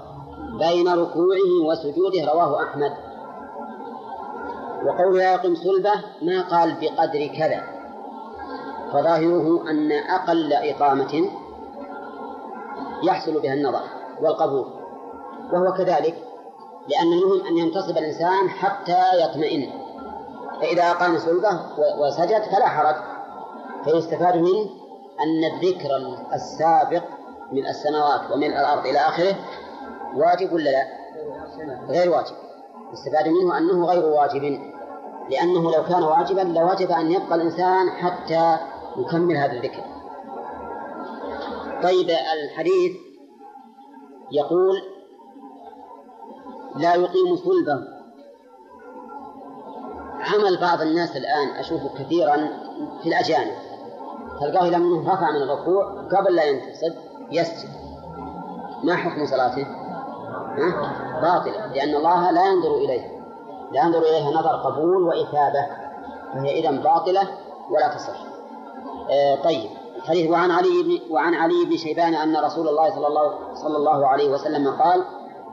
[0.60, 2.92] بين ركوعه وسجوده رواه أحمد.
[4.86, 7.64] وقوله لا يقيم صلبه ما قال بقدر كذا.
[8.94, 11.30] فظاهره أن أقل إقامة
[13.04, 13.82] يحصل بها النظر
[14.22, 14.66] والقبول.
[15.54, 16.16] وهو كذلك
[16.88, 19.70] لأن المهم أن ينتصب الإنسان حتى يطمئن.
[20.62, 21.60] فإذا أقام صلبه
[22.00, 22.96] وسجد فلا حرج
[23.84, 24.79] فيستفاد منه
[25.24, 25.90] أن الذكر
[26.34, 27.04] السابق
[27.52, 29.36] من السماوات ومن الأرض إلى آخره
[30.16, 30.88] واجب ولا لا؟
[31.90, 32.36] غير واجب.
[32.94, 34.44] يستفاد منه أنه غير واجب.
[35.30, 38.58] لأنه لو كان واجبا لوجب أن يبقى الإنسان حتى
[38.98, 39.84] يكمل هذا الذكر.
[41.84, 42.10] طيب
[42.44, 42.92] الحديث
[44.32, 44.82] يقول
[46.76, 48.00] لا يقيم صلبة.
[50.20, 52.38] عمل بعض الناس الآن أشوفه كثيرا
[53.04, 53.69] في الأجانب.
[54.40, 56.94] تلقاه إلى منه رفع من الركوع قبل لا ينتصب
[57.32, 57.70] يسجد.
[58.84, 59.68] ما حكم صلاته؟
[60.58, 63.20] ها؟ باطلة لأن الله لا ينظر إليه.
[63.72, 65.66] لا ينظر إليها نظر قبول وإثابة.
[66.34, 67.28] فهي إذا باطلة
[67.70, 68.20] ولا تصح.
[69.12, 69.70] آه طيب.
[69.98, 74.08] الحديث وعن علي بن وعن علي بن شيبان أن رسول الله صلى الله صلى الله
[74.08, 75.04] عليه وسلم قال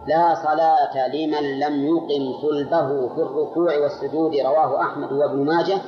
[0.07, 5.79] لا صلاة لمن لم يقم صلبه في الركوع والسجود رواه أحمد وابن ماجه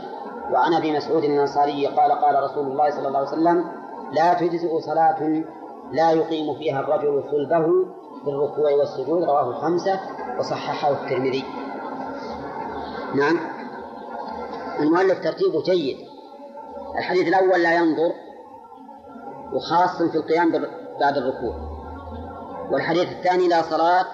[0.53, 3.64] وعن أبي مسعود الأنصاري قال قال رسول الله صلى الله عليه وسلم
[4.12, 5.42] لا تجزئ صلاة
[5.92, 7.66] لا يقيم فيها الرجل صلبه
[8.24, 9.24] في الركوع والسجود.
[9.24, 10.01] رواه الخمسة
[10.38, 11.44] وصححه الترمذي.
[13.14, 13.38] نعم.
[14.80, 15.96] المؤلف ترتيبه جيد.
[16.99, 18.12] الحديث الأول لا ينظر
[19.53, 20.53] وخاص في القيام
[21.01, 21.55] بعد الركوع.
[22.70, 24.07] والحديث الثاني لا صلاة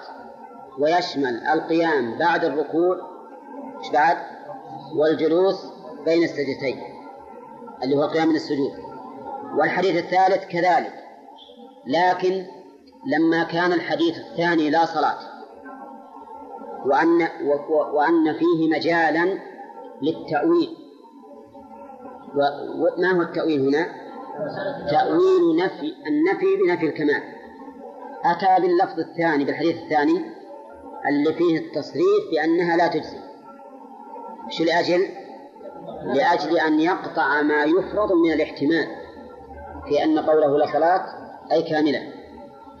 [0.79, 2.97] ويشمل القيام بعد الركوع.
[3.93, 4.17] بعد؟
[4.95, 5.74] والجلوس
[6.05, 6.83] بين السجدتين
[7.83, 8.71] اللي هو القيام من السجود.
[9.57, 10.93] والحديث الثالث كذلك.
[11.85, 12.45] لكن
[13.07, 15.17] لما كان الحديث الثاني لا صلاة
[16.85, 17.27] وأن
[17.93, 19.39] وأن فيه مجالا
[20.01, 20.77] للتأويل.
[22.35, 23.87] وما هو التأويل هنا؟
[24.91, 27.23] تأويل نفي النفي بنفي الكمال.
[28.23, 30.25] أتى باللفظ الثاني بالحديث الثاني
[31.09, 33.17] اللي فيه التصريح بأنها لا تجزي.
[34.49, 35.24] شو لأجل؟
[36.03, 38.87] لأجل أن يقطع ما يفرض من الاحتمال
[39.87, 41.05] في أن قوله لا صلاة
[41.51, 42.11] أي كاملة.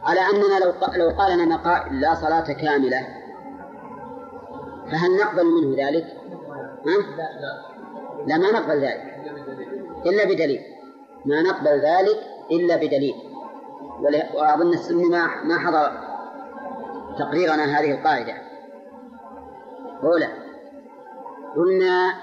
[0.03, 3.07] على أننا لو لو قال لنا قائل لا صلاة كاملة
[4.91, 6.05] فهل نقبل منه ذلك؟
[6.85, 7.25] ها؟
[8.25, 9.15] لا ما نقبل ذلك.
[10.05, 10.61] إلا بدليل.
[11.25, 12.17] ما نقبل ذلك
[12.51, 13.15] إلا بدليل.
[14.33, 15.91] وأظن السني ما ما حضر
[17.19, 18.33] تقريرنا هذه القاعدة.
[20.03, 20.27] أولى
[21.55, 22.13] قلنا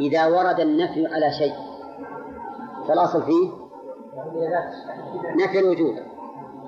[0.00, 1.54] إذا ورد النفي على شيء.
[2.88, 3.50] فالأصل فيه
[5.44, 5.94] نفي الوجود.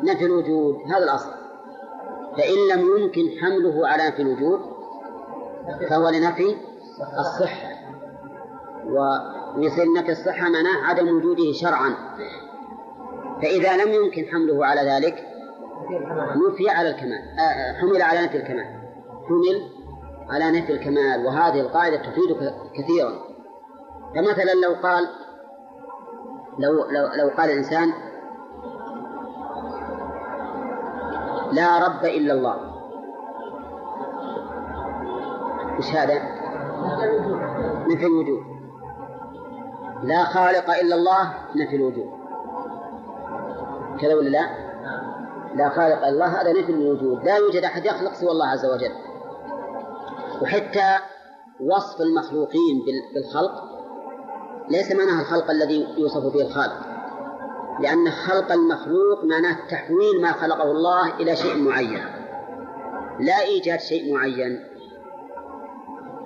[0.03, 0.76] نفي الوجود.
[0.87, 1.31] هذا الأصل.
[2.37, 4.61] فإن لم يمكن حمله على نفي الوجود
[5.91, 6.57] فهو لنفي
[7.18, 7.70] الصحة.
[9.57, 11.95] ويصير نفي الصحة معناه عدم وجوده شرعا.
[13.43, 15.26] فإذا لم يمكن حمله على ذلك
[16.37, 17.22] نفي على الكمال.
[17.81, 18.81] حمل على نفي الكمال.
[19.28, 19.80] حمل
[20.31, 23.12] على نفي الكمال وهذه القاعدة تفيدك كثيرا.
[24.14, 25.09] فمثلا لو قال
[26.59, 27.93] لو لو لو قال الإنسان
[31.53, 32.57] لا رب إلا الله.
[35.76, 36.14] إيش هذا؟
[37.89, 38.41] نفي الوجود.
[40.03, 42.11] لا خالق إلا الله نفي الوجود.
[44.01, 44.47] كذا ولا لا؟
[45.55, 47.24] لا خالق إلا الله هذا نفي الوجود.
[47.24, 49.10] لا يوجد أحد يخلق سوى الله عز وجل.
[50.43, 50.97] وحتى
[51.61, 52.82] وصف المخلوقين
[53.14, 53.53] بالخلق.
[54.68, 56.86] ليس معناها الخلق الذي يوصف به الخالق.
[57.80, 62.05] لأن خلق المخلوق معناه تحويل ما خلقه الله إلى شيء معين.
[63.20, 64.64] لا إيجاد شيء معين.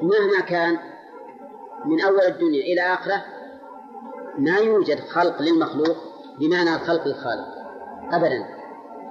[0.03, 0.79] مهما كان
[1.85, 3.25] من أول الدنيا إلى آخرة
[4.39, 5.97] ما يوجد خلق للمخلوق
[6.39, 7.47] بمعنى الخلق للخالق
[8.13, 8.47] أبدا.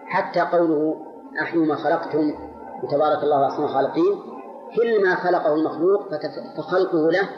[0.06, 1.06] حتى قوله
[1.42, 2.34] أحيوا ما خلقتم
[2.84, 4.33] وتبارك الله أحسن الخالقين
[4.76, 6.10] كل ما خلقه المخلوق
[6.58, 7.30] فخلقه له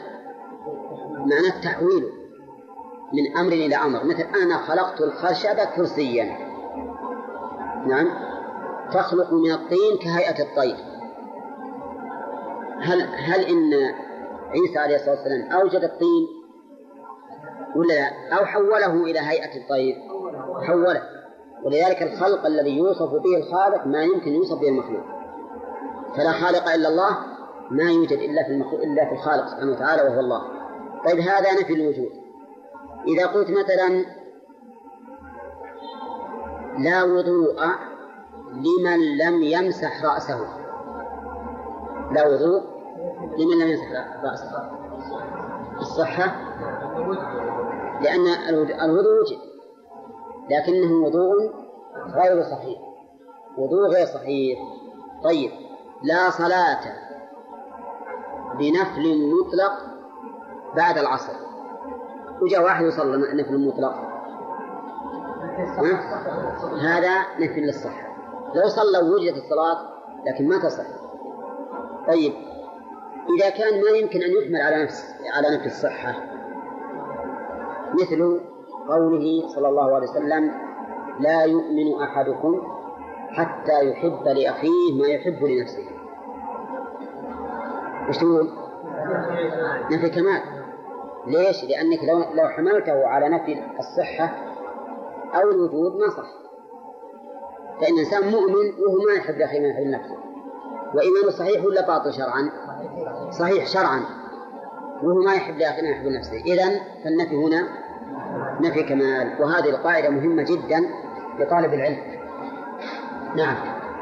[1.16, 2.08] معناه تحويله
[3.12, 4.04] من أمر إلى أمر.
[4.04, 6.24] مثل أنا خلقت الخشب كرسيا.
[7.86, 8.08] نعم.
[8.92, 10.76] تخلق من الطين كهيئة الطير.
[12.80, 13.72] هل هل إن
[14.50, 16.26] عيسى عليه الصلاة والسلام أوجد الطين
[17.76, 19.94] ولا لا؟ أو حوله إلى هيئة الطير؟
[20.66, 21.02] حوله.
[21.64, 25.15] ولذلك الخلق الذي يوصف به الخالق ما يمكن يوصف به المخلوق.
[26.16, 27.16] فلا خالق إلا الله
[27.70, 28.50] ما يوجد إلا في
[28.84, 30.42] إلا في الخالق سبحانه وتعالى وهو الله.
[31.04, 32.10] طيب هذا نفي الوجود.
[33.06, 34.04] إذا قلت مثلا
[36.78, 37.62] لا وضوء
[38.52, 40.38] لمن لم يمسح رأسه.
[42.12, 42.62] لا وضوء
[43.38, 43.92] لمن لم يمسح
[44.24, 44.70] رأسه.
[45.80, 46.36] الصحة؟
[48.00, 48.26] لأن
[48.84, 49.38] الوضوء وجد
[50.50, 51.52] لكنه وضوء
[52.14, 52.78] غير صحيح.
[53.58, 54.58] وضوء غير صحيح.
[55.24, 55.65] طيب.
[56.06, 56.80] لا صلاة
[58.58, 59.72] بنفل مطلق
[60.76, 61.32] بعد العصر.
[62.42, 63.94] وجاء واحد وصلى نفل مطلق.
[66.80, 68.16] هذا نفي للصحة.
[68.54, 69.78] لو صلى وجدت الصلاة
[70.26, 70.86] لكن ما تصح.
[72.06, 72.32] طيب
[73.38, 76.14] إذا كان ما يمكن أن يحمل على نفس على نفي الصحة
[77.94, 78.40] مثل
[78.88, 80.54] قوله صلى الله عليه وسلم
[81.20, 82.62] لا يؤمن أحدكم
[83.30, 85.95] حتى يحب لأخيه ما يحب لنفسه.
[88.08, 88.50] وش تقول؟
[89.90, 90.40] نفي كمال
[91.26, 94.34] ليش؟ لأنك لو لو حملته على نفي الصحة
[95.34, 96.26] أو الوجود ما صح.
[97.80, 100.16] فإن الإنسان مؤمن وهو ما يحب لأخيه ما يحب نفسه.
[100.94, 102.50] وإيمانه صحيح ولا باطل شرعا؟
[103.30, 104.00] صحيح شرعا.
[105.02, 106.36] وهو ما يحب لأخيه ما يحب نفسه.
[106.36, 107.68] إذا فالنفي هنا
[108.60, 109.42] نفي كمال.
[109.42, 110.80] وهذه القاعدة مهمة جدا
[111.38, 112.02] لطالب العلم.
[113.36, 113.56] نعم.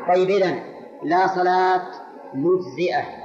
[0.08, 0.54] طيب إذا
[1.02, 1.82] لا صلاة
[2.34, 3.23] مجزئة.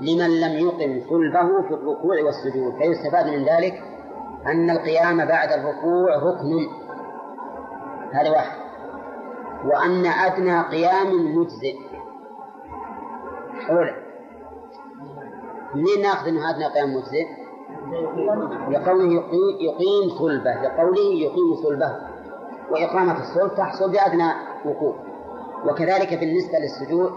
[0.00, 3.82] لمن لم يقم صلبه في الركوع والسجود فيستفاد من ذلك؟
[4.46, 6.68] أن القيام بعد الركوع ركن.
[8.12, 8.58] هذا واحد.
[9.64, 11.76] وأن أدنى قيام مجزئ.
[13.70, 13.96] أولى
[15.74, 17.26] منين نأخذ أنه أدنى قيام مجزئ؟
[18.70, 19.12] لقوله
[19.60, 21.96] يقيم صلبه لقوله يقيم صلبه
[22.70, 24.32] وإقامة الصلب تحصل بأدنى
[24.64, 24.96] وقوف
[25.66, 27.12] وكذلك بالنسبة للسجود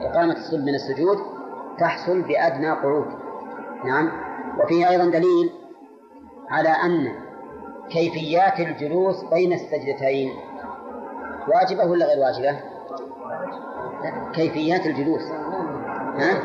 [0.00, 1.16] إقامة الصلب من السجود
[1.78, 3.06] تحصل بأدنى قعود
[3.84, 4.10] نعم
[4.60, 5.50] وفيه أيضا دليل
[6.50, 7.12] على أن
[7.90, 10.32] كيفيات الجلوس بين السجدتين
[11.48, 12.60] واجبة ولا غير واجبة؟
[14.32, 15.22] كيفيات الجلوس
[16.18, 16.38] ها؟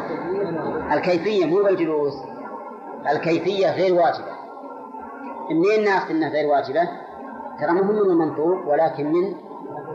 [0.94, 2.14] الكيفية مو بالجلوس
[3.12, 4.32] الكيفية غير واجبة
[5.52, 6.90] منين ناخذ أنها غير واجبة؟
[7.60, 9.36] ترى مهم من المنطوق ولكن من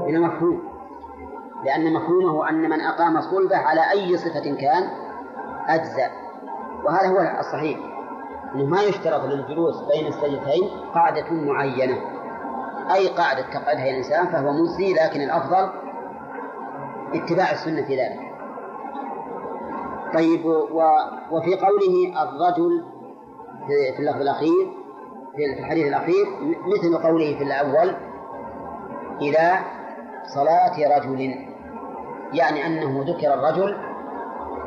[0.00, 0.62] من المفهوم
[1.64, 5.03] لأن مفهومه أن من أقام صلبه على أي صفة كان
[5.68, 6.10] أجزاء
[6.84, 7.78] وهذا هو الصحيح.
[8.54, 11.96] أنه ما يشترط للجلوس بين السجدتين قاعدة معينة.
[12.94, 15.70] أي قاعدة تقعدها الإنسان فهو مجزي لكن الأفضل
[17.14, 18.20] اتباع السنة في ذلك.
[20.14, 20.46] طيب
[21.30, 22.84] وفي قوله الرجل
[23.66, 24.72] في اللفظ الأخير
[25.36, 26.26] في الحديث الأخير
[26.66, 27.96] مثل قوله في الأول
[29.20, 29.58] إلى
[30.34, 31.34] صلاة رجل
[32.32, 33.76] يعني أنه ذكر الرجل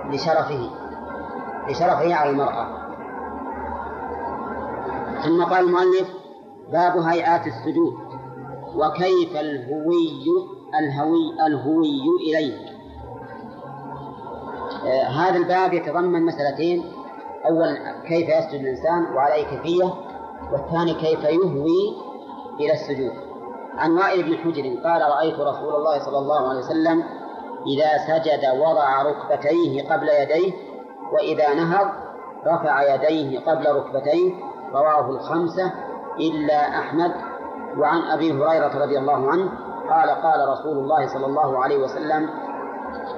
[0.10, 0.87] لشرفه.
[1.70, 2.68] لشرفه على المرأة.
[5.24, 6.09] ثم قال المؤلف
[6.72, 7.93] باب هيئات السجود
[8.76, 10.26] وكيف الهوي
[10.80, 12.57] الهوي الهوي إليه.
[14.86, 16.84] آه هذا الباب يتضمن مسألتين.
[17.49, 19.93] أولا كيف يسجد الإنسان وعلى أي كيفية
[20.51, 21.95] والثاني كيف يهوي
[22.59, 23.13] إلى السجود.
[23.78, 27.03] عن وائل بن حجر قال رأيت رسول الله صلى الله عليه وسلم
[27.68, 30.53] إذا سجد وضع ركبتيه قبل يديه
[31.12, 31.88] وإذا نهض
[32.47, 34.34] رفع يديه قبل ركبتيه
[34.74, 35.74] رواه الخمسة
[36.20, 37.12] إلا أحمد.
[37.78, 39.49] وعن أبي هريرة رضي الله عنه
[39.89, 42.30] قال قال رسول الله صلى الله عليه وسلم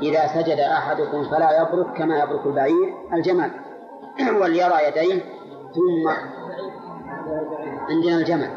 [0.01, 3.51] إذا سجد أحدكم فلا يبرك كما يبرك البعير الجمل.
[4.41, 5.23] وليرى يديه
[5.75, 6.09] ثم
[7.89, 8.49] عندنا الجمل.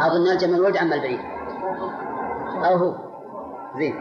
[0.00, 1.20] أظن الجمل ولد عم البعير.
[2.64, 2.94] أو هو.
[3.78, 3.94] زين.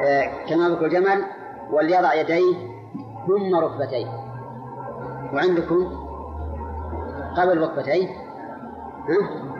[0.00, 1.24] آه كما يبرك الجمل
[1.72, 2.54] وليضع يديه
[3.26, 4.06] ثم ركبتيه.
[5.34, 6.02] وعندكم
[7.36, 8.08] قبل ركبتيه؟
[9.08, 9.52] ها؟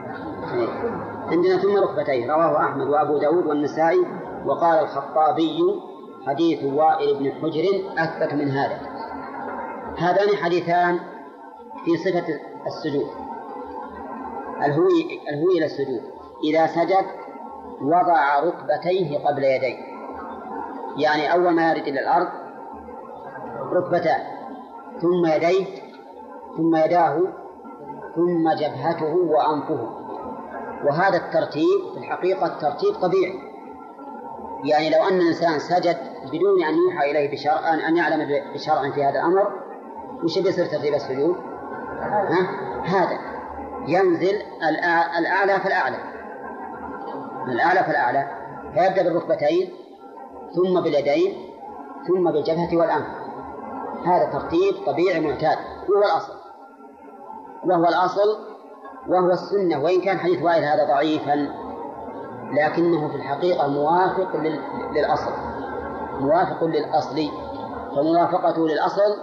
[1.30, 4.06] عندنا ثم ركبتيه رواه أحمد وأبو داود والنسائي
[4.46, 5.58] وقال الخطابي
[6.26, 7.64] حديث وائل بن حجر
[7.98, 8.78] أثبت من هذا.
[9.98, 10.98] هذان حديثان
[11.84, 12.26] في صفة
[12.66, 13.10] السجود.
[14.56, 16.02] الهوي الهوي إلى السجود.
[16.44, 17.06] إذا سجد
[17.82, 19.91] وضع ركبتيه قبل يديه.
[20.97, 22.28] يعني أول ما يرد إلى الأرض
[23.72, 24.20] ركبتان
[25.01, 25.66] ثم يديه
[26.57, 27.18] ثم يداه
[28.14, 29.88] ثم جبهته وأنفه.
[30.84, 33.38] وهذا الترتيب في الحقيقة ترتيب طبيعي.
[34.64, 35.97] يعني لو أن الإنسان سجد
[36.32, 39.53] بدون أن يوحى إليه بشرع أن يعلم بشرع في هذا الأمر
[40.24, 41.36] وش بيصير ترتيب السجود؟
[42.01, 42.49] ها؟
[42.84, 43.18] هذا.
[43.86, 44.43] ينزل
[45.18, 45.97] الأعلى فالأعلى
[47.49, 47.84] الأعلى.
[47.84, 48.26] فالأعلى
[48.74, 49.82] فيبدأ بالركبتين
[50.55, 51.53] ثم باليدين
[52.09, 53.07] ثم بالجبهة والأنف.
[54.05, 56.32] هذا ترتيب طبيعي معتاد وهو الأصل.
[57.64, 58.38] وهو الأصل
[59.09, 61.48] وهو السنة وإن كان حديث وائل هذا ضعيفا
[62.53, 64.36] لكنه في الحقيقة موافق
[64.94, 65.32] للأصل.
[66.20, 67.28] موافق للأصل.
[67.96, 69.16] فموافقته للأصل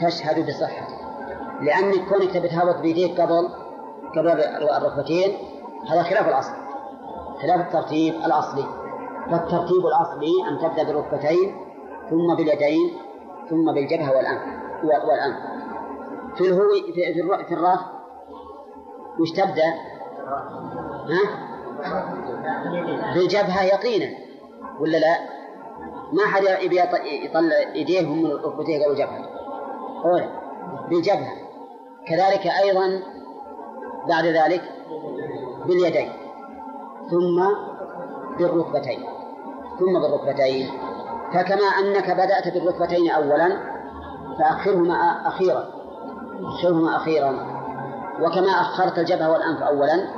[0.00, 0.94] تشهد بصحته.
[1.60, 3.48] لأنك كونك تبي تهبط بيديك قبل
[4.16, 4.40] قبل
[4.76, 5.36] الركبتين
[5.90, 6.52] هذا خلاف الأصل.
[7.42, 8.87] خلاف الترتيب الأصلي.
[9.30, 11.56] فالترتيب الأصلي أن تبدأ بالركبتين
[12.10, 12.98] ثم باليدين
[13.50, 14.42] ثم بالجبهة والأنف
[14.84, 15.36] والأنف.
[16.36, 16.92] في الهوي
[17.44, 17.78] في, الراس.
[19.20, 19.74] وش تبدأ؟
[21.08, 21.48] ها؟
[23.14, 24.18] بالجبهة يقينا.
[24.80, 25.18] ولا لا؟
[26.12, 26.80] ما حد يبي
[27.24, 29.28] يطلع يديه من ركبتيه قبل جبهته
[30.04, 30.28] أولا
[30.88, 31.34] بالجبهة.
[32.06, 33.02] كذلك أيضا
[34.08, 34.62] بعد ذلك
[35.66, 36.12] باليدين.
[37.10, 37.44] ثم
[38.38, 39.17] بالركبتين.
[39.78, 40.70] ثم بالركبتين.
[41.32, 43.56] فكما أنك بدأت بالركبتين أولا
[44.38, 45.64] فأخرهما أخيرا.
[46.44, 47.34] أخرهما أخيرا.
[48.20, 50.08] وكما أخرت الجبهة والأنف أولا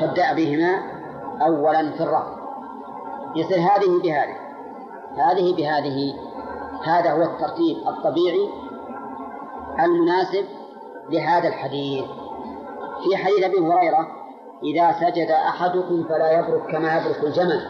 [0.00, 0.82] فابدأ بهما
[1.42, 2.36] أولا في الرفع.
[3.36, 4.36] يصير هذه بهذه.
[5.16, 6.14] هذه بهذه.
[6.84, 8.48] هذا هو الترتيب الطبيعي
[9.80, 10.44] المناسب
[11.10, 12.04] لهذا الحديث.
[13.04, 14.08] في حديث أبي هريرة
[14.62, 17.68] إذا سجد أحدكم فلا يبرك كما يبرك الجمل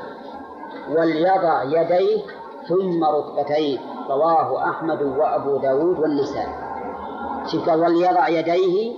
[0.91, 2.23] وليضع يديه
[2.69, 3.79] ثم ركبتيه.
[4.09, 6.55] رواه أحمد وأبو داود والنسائي.
[7.47, 8.95] شوف وليضع يديه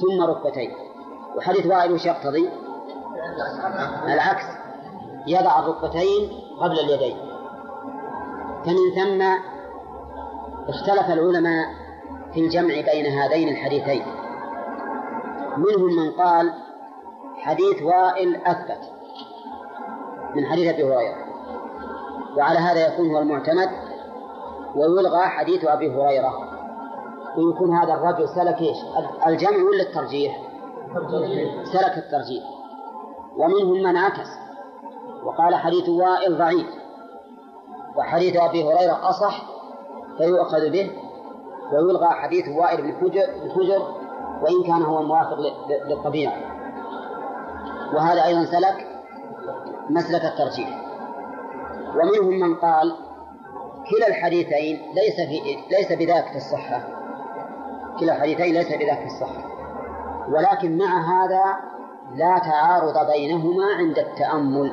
[0.00, 0.70] ثم ركبتيه.
[1.36, 2.50] وحديث وائل وش يقتضي؟
[4.04, 4.44] العكس.
[5.26, 7.16] يضع الركبتين قبل اليدين.
[8.64, 9.22] فمن ثم
[10.68, 11.66] اختلف العلماء
[12.34, 14.06] في الجمع بين هذين الحديثين.
[15.56, 16.52] منهم من قال
[17.36, 18.95] حديث وائل أثبت.
[20.36, 21.16] من حديث أبي هريرة.
[22.36, 23.68] وعلى هذا يكون هو المعتمد
[24.74, 26.32] ويلغى حديث أبي هريرة.
[27.36, 28.76] ويكون هذا الرجل سلك إيش؟
[29.26, 30.42] الجمع ولا الترجيح؟
[31.64, 32.44] سلك الترجيح.
[33.36, 34.28] ومنهم من عكس.
[35.24, 36.66] وقال حديث وائل ضعيف.
[37.96, 39.42] وحديث أبي هريرة أصح
[40.18, 40.90] فيؤخذ به
[41.72, 42.92] ويلغى حديث وائل بن
[43.50, 43.82] حجر
[44.42, 45.38] وإن كان هو موافق
[45.88, 46.32] للطبيعة.
[47.94, 48.86] وهذا أيضا سلك.
[49.90, 50.86] مسلك الترجيح.
[51.94, 52.96] ومنهم من قال
[53.90, 56.82] كلا الحديثين ليس في ليس بذاك في الصحة.
[58.00, 59.44] كلا الحديثين ليس بذاك في الصحة.
[60.28, 61.42] ولكن مع هذا
[62.14, 64.72] لا تعارض بينهما عند التأمل.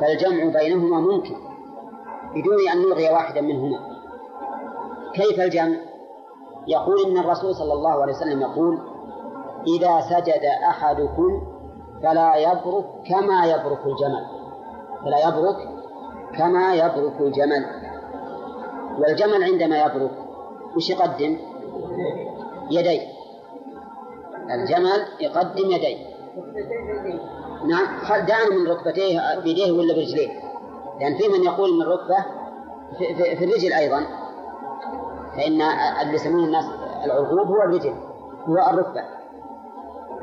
[0.00, 1.36] فالجمع بينهما ممكن
[2.34, 3.78] بدون أن نلغي واحدا منهما.
[5.14, 5.76] كيف الجمع؟
[6.66, 8.78] يقول إن الرسول صلى الله عليه وسلم يقول
[9.66, 11.53] إذا سجد أحدكم
[12.04, 14.26] فلا يبرك كما يبرك الجمل.
[15.04, 15.56] فلا يبرك
[16.38, 17.66] كما يبرك الجمل.
[18.98, 20.10] والجمل عندما يبرك
[20.76, 21.38] وش يقدم؟
[22.70, 23.00] يديه
[24.50, 25.96] الجمل يقدم يديه
[27.68, 30.28] نعم دعنا من ركبتيه بيديه ولا برجليه؟
[31.00, 32.24] لأن في من يقول من الركبة
[32.98, 34.06] في, في, في الرجل أيضا.
[35.36, 35.62] فإن
[36.02, 36.64] اللي يسمونه الناس
[37.04, 37.94] العقوب هو الرجل
[38.48, 39.23] هو الركبة.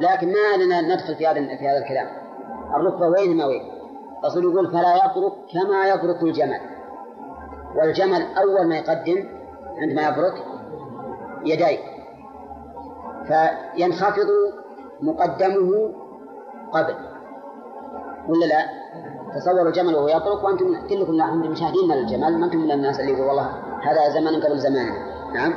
[0.02, 2.08] لكن ما لنا ندخل في هذا في هذا الكلام.
[2.76, 3.62] الركبة وين ما وين.
[4.20, 6.60] الرسول يقول فلا يبرك كما يبرك الجمل.
[7.76, 9.30] والجمل أول ما يقدم
[9.78, 10.34] عندما يبرك
[11.46, 11.80] يديه.
[13.28, 14.28] فينخفض
[15.02, 15.94] مقدمه
[16.72, 16.96] قبل.
[18.30, 18.66] ولا لا؟
[19.36, 21.14] تصوروا الجمل وهو يبرك وأنتم كلكم
[21.52, 23.50] مشاهدين للجمل ما أنتم من الناس اللي يقول والله
[23.84, 25.12] هذا زمان قبل زماننا.
[25.34, 25.54] نعم؟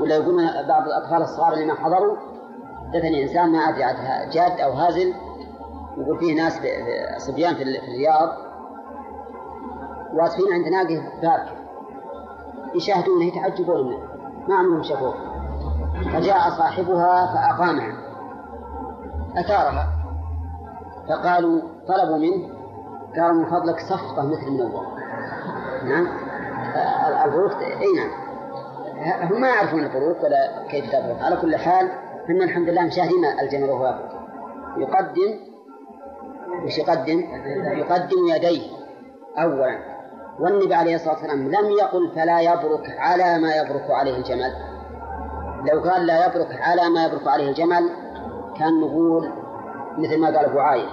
[0.00, 2.16] ولا يقولون بعض الأطفال الصغار اللي ما حضروا
[2.92, 5.14] حدثني انسان ما أدري عاد جاد أو هازل.
[5.96, 6.60] يقول فيه ناس
[7.16, 8.28] صبيان في الرياض.
[10.14, 11.56] واقفين عند ناقه باركه
[12.74, 13.86] يشاهدونه يتعجبون.
[13.86, 13.98] منه
[14.48, 15.14] ما عمرهم شافوه.
[16.12, 17.92] فجاء صاحبها فأقامها.
[19.36, 19.88] أثارها.
[21.08, 22.48] فقالوا طلبوا منه.
[23.16, 24.86] قالوا من فضلك صفقة مثل من أول
[25.84, 26.08] نعم.
[27.24, 28.22] البروك إي نعم.
[29.32, 31.90] هم ما يعرفون البروك ولا كيف تبرك على كل حال
[32.28, 33.98] هم الحمد لله مشاهدين الجمل وهو
[34.76, 35.38] يقدم
[36.64, 37.20] وش يقدم؟
[37.78, 38.62] يقدم يديه.
[39.38, 39.78] أولا
[40.40, 44.52] والنبي عليه الصلاة والسلام لم يقل فلا يبرك على ما يبرك عليه الجمل.
[45.72, 47.90] لو قال لا يبرك على ما يبرك عليه الجمل
[48.58, 49.32] كان نقول
[49.98, 50.88] مثل ما قال أبو عايد.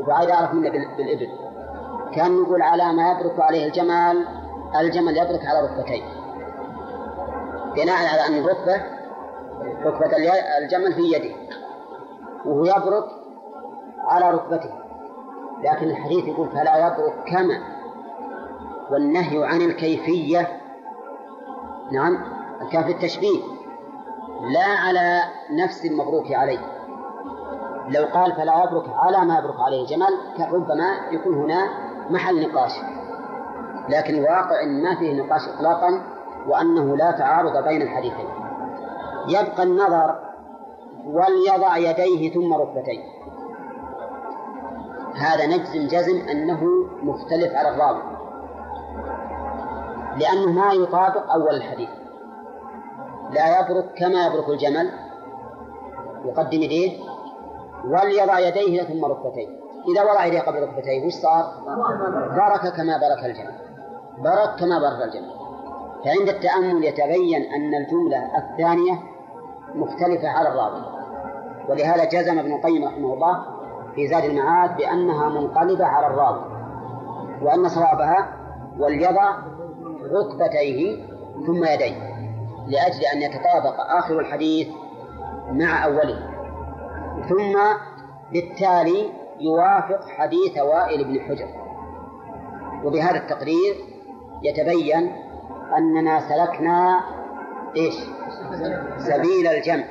[0.00, 1.28] أبو عايد أعرف منه بالإبل.
[2.14, 4.26] كان نقول على ما يبرك عليه الجمل
[4.80, 6.02] الجمل يبرك على ركبتيه.
[7.76, 8.93] بناء على أن الركبة
[9.84, 10.16] ركبة
[10.58, 11.34] الجمل في يده.
[12.46, 13.04] وهو يبرك
[13.98, 14.70] على ركبته.
[15.64, 17.58] لكن الحديث يقول فلا يبرك كما.
[18.90, 20.60] والنهي عن الكيفية
[21.92, 22.18] نعم
[22.70, 23.42] في التشبيه.
[24.54, 26.58] لا على نفس المبروك عليه.
[27.88, 30.18] لو قال فلا يبرك على ما يبرك عليه الجمل
[30.52, 31.68] ربما يكون هنا
[32.10, 32.72] محل نقاش.
[33.88, 36.02] لكن الواقع إن ما فيه نقاش إطلاقا
[36.48, 38.43] وأنه لا تعارض بين الحديثين.
[39.28, 40.18] يبقى النظر
[41.06, 43.04] وليضع يديه ثم ركبتيه.
[45.14, 46.64] هذا نجزم جزم أنه
[47.02, 48.02] مختلف على الراوي.
[50.16, 51.88] لأنه ما يطابق أول الحديث.
[53.30, 54.90] لا يبرك كما يبرك الجمل.
[56.24, 56.98] يقدم يديه
[57.84, 59.48] وليضع يديه ثم ركبتيه.
[59.92, 61.52] إذا وضع يديه قبل ركبتيه وش صار؟
[62.36, 63.54] برك كما برك الجمل.
[64.18, 65.30] برك كما برك الجمل.
[66.04, 69.13] فعند التأمل يتبين أن الجملة الثانية
[69.74, 70.82] مختلفة على الراوي.
[71.68, 73.44] ولهذا جزم ابن القيم رحمه الله
[73.94, 76.44] في زاد المعاد بأنها منقلبة على الراوي
[77.42, 78.28] وأن صوابها
[78.78, 79.36] وليضع
[80.12, 81.06] ركبتيه
[81.46, 82.14] ثم يديه
[82.66, 84.68] لأجل أن يتطابق آخر الحديث
[85.50, 86.30] مع أوله.
[87.28, 87.58] ثم
[88.32, 91.48] بالتالي يوافق حديث وائل بن حجر.
[92.84, 93.74] وبهذا التقرير
[94.42, 95.16] يتبين
[95.76, 97.00] أننا سلكنا
[97.76, 97.94] إيش؟
[98.98, 99.84] سبيل الجمع.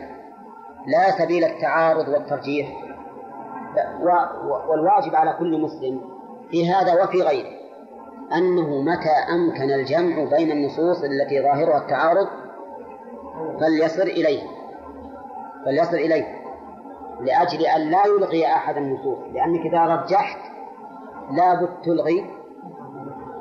[0.87, 2.67] لا سبيل التعارض والترجيح.
[4.69, 6.01] والواجب على كل مسلم
[6.51, 7.49] في هذا وفي غيره
[8.37, 12.27] أنه متى أمكن الجمع بين النصوص التي ظاهرها التعارض
[13.59, 14.41] فليصل إليه.
[15.65, 16.43] فليصل إليه.
[17.21, 19.17] لأجل أن لا يلغي أحد النصوص.
[19.33, 20.39] لأنك إذا رجحت
[21.31, 22.25] لابد تلغي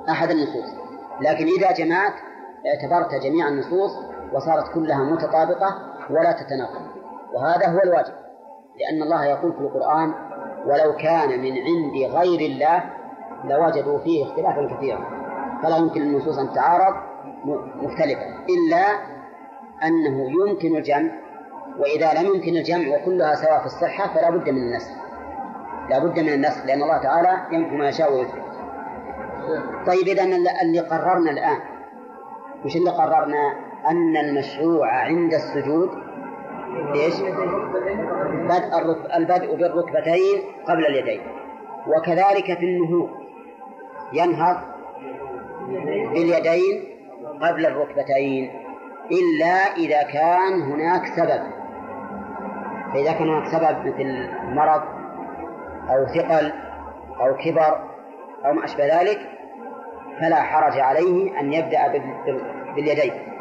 [0.09, 0.75] أحد النصوص.
[1.21, 2.15] لكن إذا جمعت
[2.67, 5.77] اعتبرت جميع النصوص وصارت كلها متطابقة
[6.11, 6.87] ولا تتناقض.
[7.35, 8.15] وهذا هو الواجب
[8.81, 10.15] لأن الله يقول في القرآن
[10.67, 12.85] ولو كان من عند غير الله
[13.45, 15.01] لوجدوا فيه اختلافا كثيرا
[15.63, 16.95] فلا يمكن للنصوص أن تعارض
[17.83, 18.87] مختلفة إلا
[19.85, 21.13] أنه يمكن الجمع
[21.79, 24.91] وإذا لم يمكن الجمع وكلها سواء في الصحة فلا بد من النسخ.
[25.91, 28.43] لا بد من النسخ لأن الله تعالى يمحو ما يشاء ويثبت
[29.87, 30.25] طيب إذا
[30.63, 31.59] اللي قررنا الآن
[32.65, 35.91] وش اللي قررنا أن المشروع عند السجود
[36.95, 37.15] إيش؟
[38.45, 41.21] بدء البدء بالركبتين قبل اليدين
[41.87, 43.11] وكذلك في النهوض
[44.13, 44.57] ينهض
[46.15, 46.85] باليدين
[47.41, 48.51] قبل الركبتين
[49.11, 51.43] إلا إذا كان هناك سبب.
[52.93, 54.83] فإذا كان هناك سبب مثل مرض
[55.91, 56.53] أو ثقل
[57.21, 57.79] أو كبر
[58.47, 59.19] أو ما أشبه ذلك
[60.21, 61.93] فلا حرج عليه أن يبدأ
[62.77, 63.32] باليدين.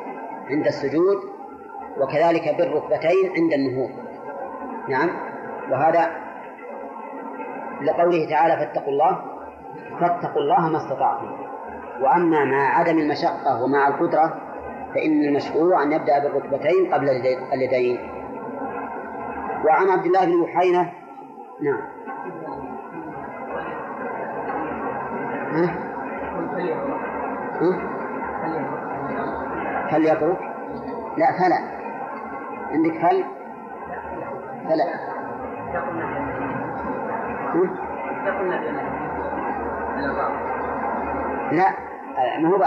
[0.50, 1.18] عند السجود
[1.98, 3.90] وكذلك بالركبتين عند النهوض.
[4.90, 5.10] نعم.
[5.72, 6.12] وهذا
[7.82, 9.22] لقوله تعالى فاتقوا الله
[10.00, 11.32] فاتقوا الله ما استطعتم.
[12.02, 14.38] وأما مع عدم المشقة ومع القدرة
[14.96, 17.10] فإن المشروع أن يبدأ بالركبتين قبل
[17.54, 18.00] اليدين.
[19.66, 20.92] وعن عبد الله بن بحينة
[21.62, 21.82] نعم.
[25.52, 25.92] ها؟
[29.92, 30.40] هل يبرك؟
[31.18, 31.58] لا فلا.
[32.72, 33.24] عندك هل؟
[34.70, 34.86] فلا.
[41.52, 41.74] لا
[42.40, 42.64] ما هو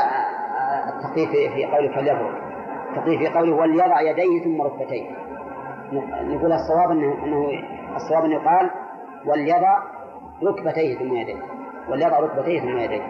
[0.88, 2.42] التقييد في قوله فليبرك
[2.90, 5.10] التقييد في قوله وليضع يديه ثم ركبتيه.
[6.22, 7.48] نقول الصواب انه انه
[7.96, 8.70] الصواب إنه يقال
[9.26, 9.78] وليضع
[10.42, 11.42] ركبتيه ثم يديه.
[11.88, 13.02] وليضع ركبتيه ثم يديه.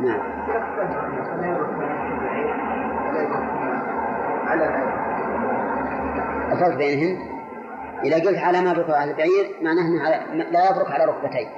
[0.00, 0.20] نعم.
[6.58, 7.38] الفرق بينهن.
[8.04, 11.48] إذا قلت على ما يبرك على البعير معناه أنه لا يبرك على ركبتيه.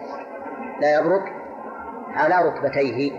[0.81, 1.33] لا يبرك
[2.15, 3.13] على ركبتيه.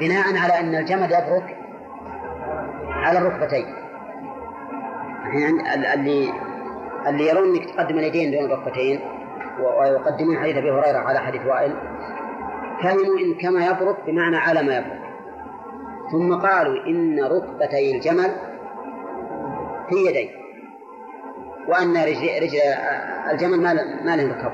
[0.00, 1.56] بناء على أن الجمل يبرك
[2.90, 3.66] على الركبتين.
[5.26, 5.60] الحين
[5.94, 6.32] اللي
[7.06, 9.00] اللي يرون إنك تقدم اليدين دون الركبتين
[9.60, 11.72] ويقدمون حديث أبي هريرة على حديث وائل
[12.82, 15.00] فهموا إن كما يبرك بمعنى على ما يبرك.
[16.12, 18.49] ثم قالوا إن ركبتي الجمل
[19.90, 20.30] في يديه
[21.68, 22.58] وأن رجل, رجل
[23.30, 23.60] الجمل
[24.04, 24.52] ما له ركب.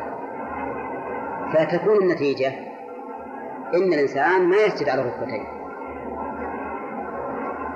[1.53, 2.49] فتكون النتيجة
[3.75, 5.47] إن الإنسان ما يسجد على الركبتين.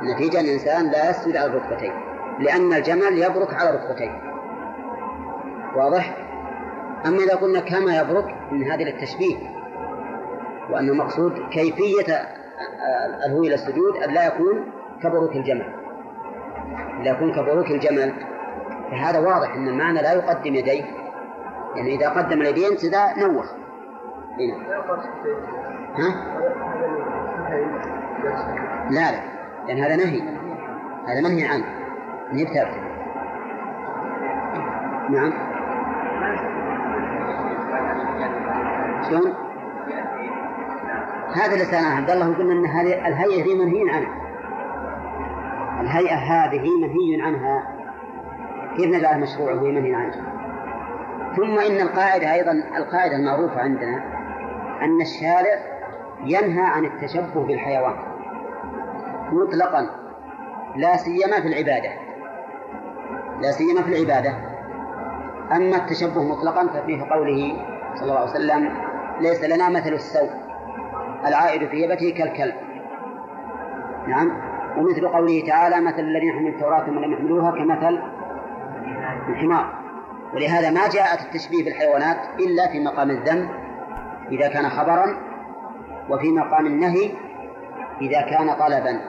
[0.03, 1.93] النتيجة إن الإنسان لا يسجد على الركبتين.
[2.39, 4.23] لأن الجمل يبرك على ركبتيه
[5.77, 6.17] واضح؟
[7.07, 9.37] أما إذا قلنا كما يبرك من هذه للتشبيه.
[10.71, 12.29] وأن المقصود كيفية
[13.27, 14.73] الهو إلى السجود أن لا يكون
[15.03, 15.80] كبروك الجمل.
[17.03, 18.13] لا يكون كبروك الجمل
[18.91, 20.85] فهذا واضح أن المعنى لا يقدم يديه
[21.77, 23.47] يعني إذا قدم اليدين سدا نوخ.
[24.41, 24.55] هنا
[25.95, 26.41] ها؟
[28.91, 29.21] لا لا.
[29.69, 30.23] لأن هذا نهي.
[31.07, 31.65] هذا منهي عنه.
[32.33, 32.91] نهي بثابت
[35.11, 35.33] نعم.
[39.09, 39.35] شلون؟
[41.35, 41.97] هذا اللي سألناه.
[41.97, 44.20] عبد الله قلنا أن هذه الهيئة ذي منهي عنها
[45.81, 47.81] الهيئة هذه منهي عنها.
[48.77, 50.23] كيف نجعلها مشروع وهي منهي عنها؟
[51.37, 54.03] ثم إن القاعدة أيضا القاعدة المعروفة عندنا
[54.83, 55.59] أن الشارع
[56.25, 57.95] ينهى عن التشبه بالحيوان
[59.33, 59.87] مطلقا
[60.77, 61.91] لا سيما في العبادة.
[63.41, 64.35] لا سيما في العبادة.
[65.53, 67.57] أما التشبه مطلقا ففيه قوله
[67.95, 68.73] صلى الله عليه وسلم
[69.21, 70.31] ليس لنا مثل السوء.
[71.27, 72.55] العائد في هبته كالكلب.
[74.09, 74.50] نعم.
[74.77, 78.03] ومثل قوله تعالى مثل الذين حملوا التوراة ثم لم يحملوها كمثل
[79.29, 79.81] الحمار.
[80.35, 83.49] ولهذا ما جاءت التشبيه بالحيوانات إلا في مقام الذم
[84.33, 85.17] إذا كان خبرا
[86.11, 87.11] وفي مقام النهي
[88.01, 89.01] إذا كان طلبا.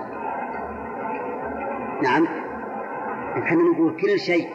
[2.03, 2.27] نعم.
[3.37, 4.49] نحن نقول كل شيء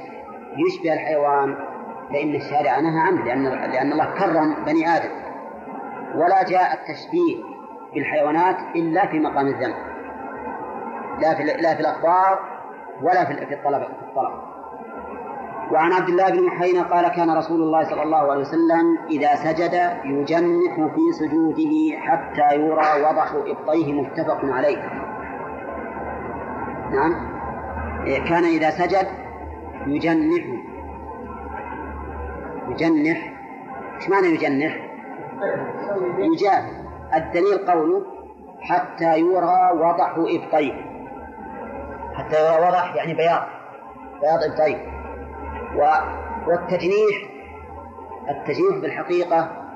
[0.56, 1.56] يشبه الحيوان
[2.12, 5.10] فإن الشارع نهى عنه لأن لأن الله كرم بني آدم.
[6.14, 7.56] ولا جاء التشبيه
[7.94, 9.74] بالحيوانات إلا في مقام الذنب
[11.20, 12.38] لا في لا في الأخبار
[13.02, 14.56] ولا في الطلب في الطلب.
[15.72, 19.74] وعن عبد الله بن محينا قال كان رسول الله صلى الله عليه وسلم إذا سجد
[20.04, 24.82] يجنح في سجوده حتى يرى وضح إبطيه متفق عليه.
[26.90, 27.36] نعم.
[28.28, 29.06] كان إذا سجد
[29.86, 30.44] يجنح.
[32.68, 33.32] يجنح.
[33.96, 34.76] إيش معنى يجنح؟
[36.18, 36.62] يجاب.
[37.14, 38.02] الدليل قوله
[38.60, 40.95] حتى يرى وضح إبطيه.
[42.16, 43.42] حتى وضح يعني بياض
[44.20, 44.76] بياض إبطيه
[46.46, 47.36] والتجنيح
[48.30, 49.66] التجنيح بالحقيقة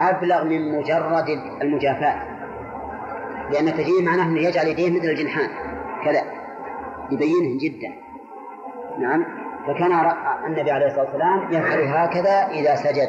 [0.00, 1.28] أبلغ من مجرد
[1.62, 2.22] المجافاة.
[3.50, 5.48] لأن التجنيح معناه أنه يجعل يديه مثل الجنحان
[6.04, 6.22] كذا.
[7.10, 7.92] يبينهم جدا.
[8.98, 9.24] نعم.
[9.66, 9.92] فكان
[10.46, 13.08] النبي عليه الصلاة والسلام يفعل هكذا إذا سجد.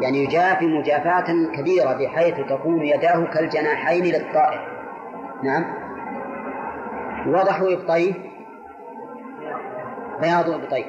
[0.00, 4.68] يعني يجافي مجافاة كبيرة بحيث تكون يداه كالجناحين للطائر.
[5.42, 5.87] نعم.
[7.28, 8.14] وضح إبطيه
[10.20, 10.84] بياض إبطيه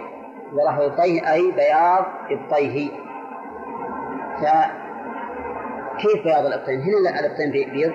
[0.53, 2.89] وضح إبطيه أي بياض إبطيه
[4.37, 7.93] فكيف بياض الإبطين؟ هنا الإبطين بيض.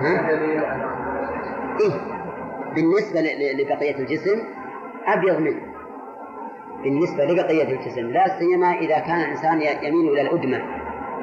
[0.00, 0.28] ها؟
[1.80, 2.16] إيه.
[2.74, 3.20] بالنسبة
[3.62, 4.42] لبقية الجسم
[5.06, 5.62] أبيض منه.
[6.82, 10.62] بالنسبة لبقية الجسم لا سيما إذا كان الإنسان يميل إلى الأدمة.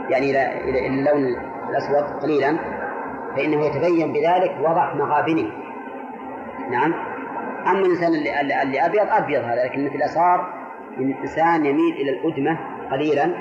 [0.09, 1.35] يعني إلى اللون
[1.69, 2.82] الأسود قليلا.
[3.35, 5.51] فإنه يتبين بذلك وضح مغابنه.
[6.71, 6.93] نعم.
[7.67, 10.53] أما الإنسان اللي, اللي أبيض أبيض هذا لكن مثل صار
[10.97, 12.59] من الإنسان يميل إلى الأدمة
[12.91, 13.33] قليلا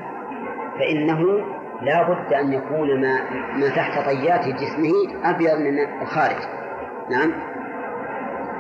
[0.78, 1.44] فإنه
[1.82, 3.20] لا بد أن يكون ما
[3.54, 4.92] ما تحت طيات جسمه
[5.24, 6.36] أبيض من الخارج.
[7.10, 7.32] نعم.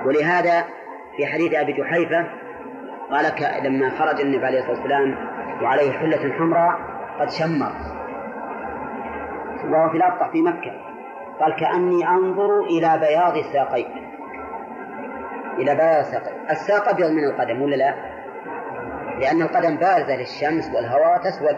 [0.06, 0.64] ولهذا
[1.16, 2.26] في حديث أبي جحيفة
[3.10, 3.24] قال
[3.64, 5.16] لما خرج النبي عليه الصلاة والسلام
[5.62, 6.78] وعليه حلة حمراء
[7.20, 7.72] قد شمر.
[9.70, 10.91] وهو في الأبطح في مكة.
[11.40, 14.12] قال كأني أنظر إلى بياض الساقين.
[15.58, 16.50] إلى بياض الساقين.
[16.50, 17.94] الساق أبيض من القدم ولا لا؟
[19.18, 21.56] لأن القدم بارزة للشمس والهواء تسود.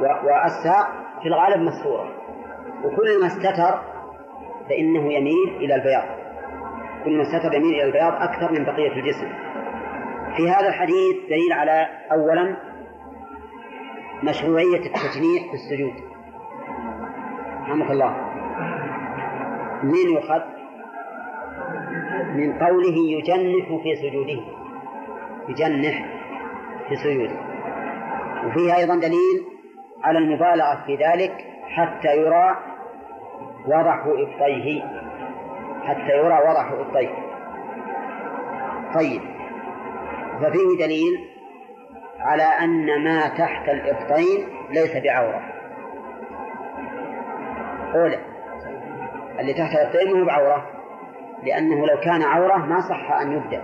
[0.00, 0.88] والساق
[1.22, 2.08] في الغالب مستورة.
[2.84, 3.80] وكل ما استتر
[4.68, 6.04] فإنه يميل إلى البياض.
[7.04, 9.28] كل ما استتر يميل إلى البياض أكثر من بقية الجسم.
[10.36, 12.56] في هذا الحديث دليل على أولا
[14.22, 16.15] مشروعية التجنيح في السجود.
[17.68, 18.16] رحمك الله.
[19.82, 20.42] منين يؤخذ؟
[22.34, 24.40] من قوله يجنح في سجوده.
[25.48, 26.06] يجنح
[26.88, 27.36] في سجوده.
[28.46, 29.44] وفيه أيضا دليل
[30.04, 32.56] على المبالغة في ذلك حتى يرى
[33.66, 34.82] وضح إبطيه.
[35.84, 37.14] حتى يرى وضح إبطيه.
[38.94, 39.22] طيب.
[40.40, 41.28] ففيه دليل
[42.20, 45.55] على أن ما تحت الإبطين ليس بعورة.
[47.96, 48.18] أولى
[49.40, 50.66] اللي تحت الإبطين مو بعورة
[51.42, 53.62] لأنه لو كان عورة ما صح أن يبدأ.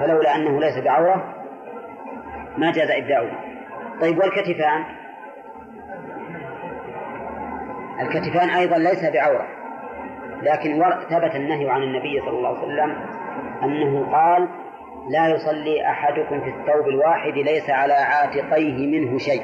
[0.00, 1.34] فلولا أنه ليس بعورة
[2.56, 3.30] ما جاز إبداؤه.
[4.00, 4.84] طيب والكتفان؟
[8.00, 9.46] الكتفان أيضا ليس بعورة
[10.42, 12.96] لكن ثبت النهي عن النبي صلى الله عليه وسلم
[13.62, 14.48] أنه قال
[15.08, 19.42] لا يصلي أحدكم في الثوب الواحد ليس على عاتقيه منه شيء.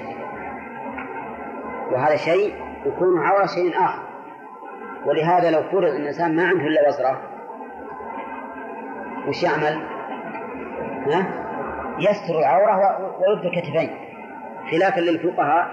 [1.93, 4.03] وهذا شيء يكون عورة شيء آخر.
[5.07, 7.21] ولهذا لو فرض أن الإنسان ما عنده إلا وزرة
[9.29, 9.83] وش يعمل؟
[11.07, 11.27] ها؟
[11.99, 13.91] يستر العورة ويبدو الكتفين
[14.71, 15.71] خلافا للفقهاء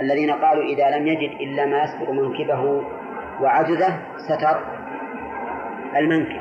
[0.00, 2.82] الذين قالوا إذا لم يجد إلا ما يستر منكبه
[3.40, 4.60] وعجزه ستر
[5.96, 6.40] المنكب.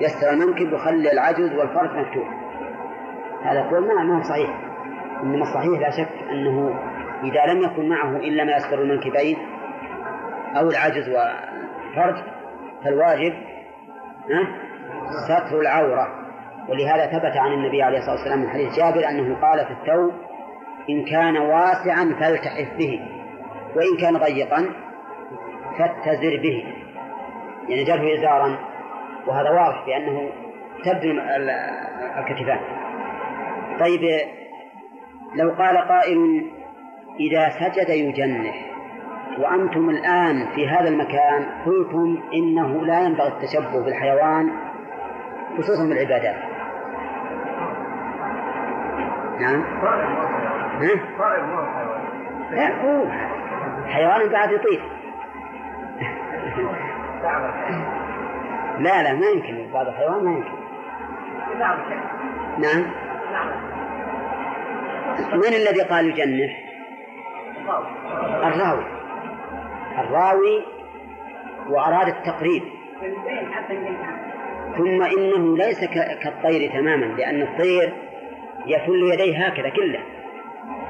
[0.00, 2.28] يستر المنكب ويخلي العجز والفرج مفتوح.
[3.44, 4.50] هذا قول ما هو صحيح.
[5.22, 6.74] إنما الصحيح لا شك أنه
[7.24, 9.36] إذا لم يكن معه إلا ما يستر المنكبين
[10.56, 12.22] أو العجز والفرج
[12.84, 13.34] فالواجب
[15.24, 16.08] ستر العورة.
[16.68, 20.12] ولهذا ثبت عن النبي عليه الصلاة والسلام من حديث جابر أنه قال في الثوب
[20.90, 23.00] إن كان واسعا فالتحف به
[23.76, 24.66] وإن كان ضيقا
[25.78, 26.64] فاتزر به.
[27.68, 28.58] يعني جره إزارا
[29.26, 30.30] وهذا واضح بأنه
[30.84, 31.10] تبدو
[32.18, 32.60] الكتفان.
[33.80, 34.20] طيب
[35.34, 36.46] لو قال قائل
[37.20, 38.74] إذا سجد يجنح.
[39.38, 44.52] وأنتم الآن في هذا المكان قلتم إنه لا ينبغي التشبه بالحيوان
[45.58, 46.36] خصوصا بالعبادات.
[49.40, 49.64] نعم؟
[50.80, 50.94] ها؟
[52.50, 53.04] لا هو
[53.86, 54.82] حيوان قاعد يطير.
[58.78, 59.72] لا لا ما يمكن.
[59.72, 60.64] بعض الحيوان ما يمكن.
[62.58, 62.84] نعم.
[65.32, 66.63] من الذي قال يجنح؟
[68.44, 68.84] الراوي.
[69.98, 70.64] الراوي
[71.68, 72.62] وأراد التقريب.
[74.76, 75.84] ثم إنه ليس
[76.22, 77.92] كالطير تماما لأن الطير
[78.66, 80.00] يفل يديه هكذا كله.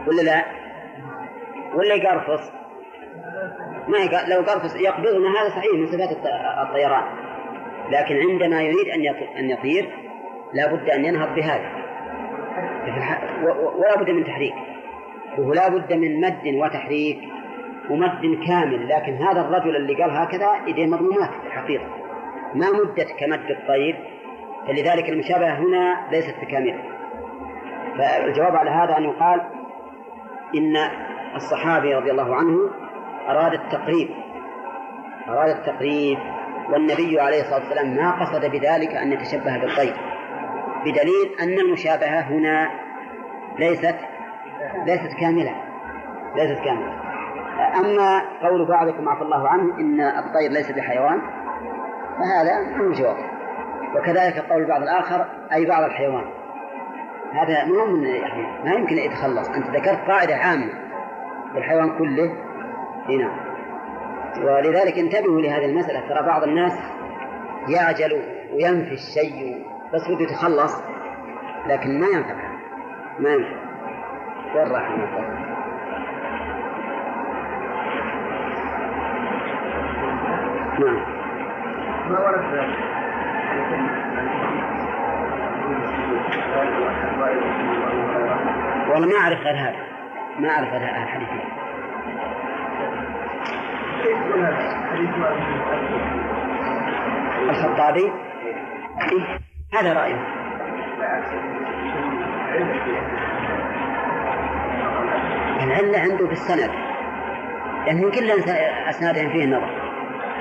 [0.06, 0.44] ولا لا؟
[1.74, 2.52] ولا يقرفص؟
[3.88, 6.10] ما يقرفص لو قرفص يقبضنا هذا صحيح من صفات
[6.62, 7.04] الطيران.
[7.90, 9.88] لكن عندما يريد أن أن يطير
[10.52, 11.70] لا بد أن ينهض بهذا.
[13.78, 14.54] ولا بد من تحريك.
[15.38, 17.18] وهو لا بد من مد وتحريك
[17.90, 21.86] ومد كامل لكن هذا الرجل اللي قال هكذا إيديه مضمومات الحقيقة
[22.54, 23.96] ما مدت كمد الطير
[24.66, 26.78] فلذلك المشابهة هنا ليست بكاملة.
[27.98, 29.40] فالجواب على هذا أن يقال
[30.54, 30.76] إن
[31.36, 32.70] الصحابي رضي الله عنه
[33.28, 34.08] أراد التقريب
[35.28, 36.18] أراد التقريب
[36.72, 39.96] والنبي عليه الصلاة والسلام ما قصد بذلك أن يتشبه بالطير.
[40.80, 42.70] بدليل أن المشابهة هنا
[43.58, 43.96] ليست
[44.86, 45.54] ليست كاملة
[46.36, 46.94] ليست كاملة.
[47.76, 51.20] أما قول بعضكم عفى الله عنه إن الطير ليس بحيوان
[52.18, 53.16] فهذا هو الجواب
[53.96, 56.24] وكذلك قول البعض الآخر أي بعض الحيوان.
[57.32, 59.48] هذا مو من يعني ما يمكن أن يتخلص.
[59.48, 60.72] أنت ذكرت قاعدة عامة
[61.56, 62.32] الحيوان كله.
[63.08, 63.30] هنا
[64.42, 66.08] ولذلك انتبهوا لهذه المسألة.
[66.08, 66.72] ترى بعض الناس
[67.68, 68.22] يعجل
[68.52, 70.82] وينفي الشيء بس بده يتخلص
[71.66, 72.34] لكن ما ينفع
[73.18, 73.63] ما ينفع
[74.54, 74.88] وين راح
[80.80, 80.96] نعم.
[82.10, 82.44] ما ورد
[88.90, 89.76] والله ما أعرف غير هذا.
[90.38, 91.28] ما أعرف غير هذا الحديث.
[97.50, 98.12] الخطابي؟
[99.12, 99.38] إيه؟
[99.74, 100.44] هذا رأيه
[105.62, 106.70] العلة عنده في السند؟
[107.86, 108.30] يعني كل
[108.88, 109.70] أسنادهم فيه نظر.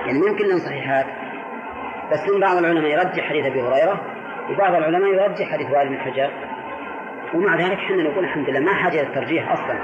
[0.06, 1.06] يعني من كل صحيحات.
[2.12, 4.02] بس من بعض العلماء يرجح حديث أبي هريرة
[4.50, 6.30] وبعض العلماء يرجح حديث وائل بن حجر.
[7.34, 9.76] ومع ذلك حنا نقول الحمد لله ما حاجة للترجيح أصلا.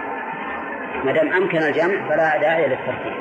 [1.06, 3.18] ما دام أمكن الجمع فلا داعي للترجيح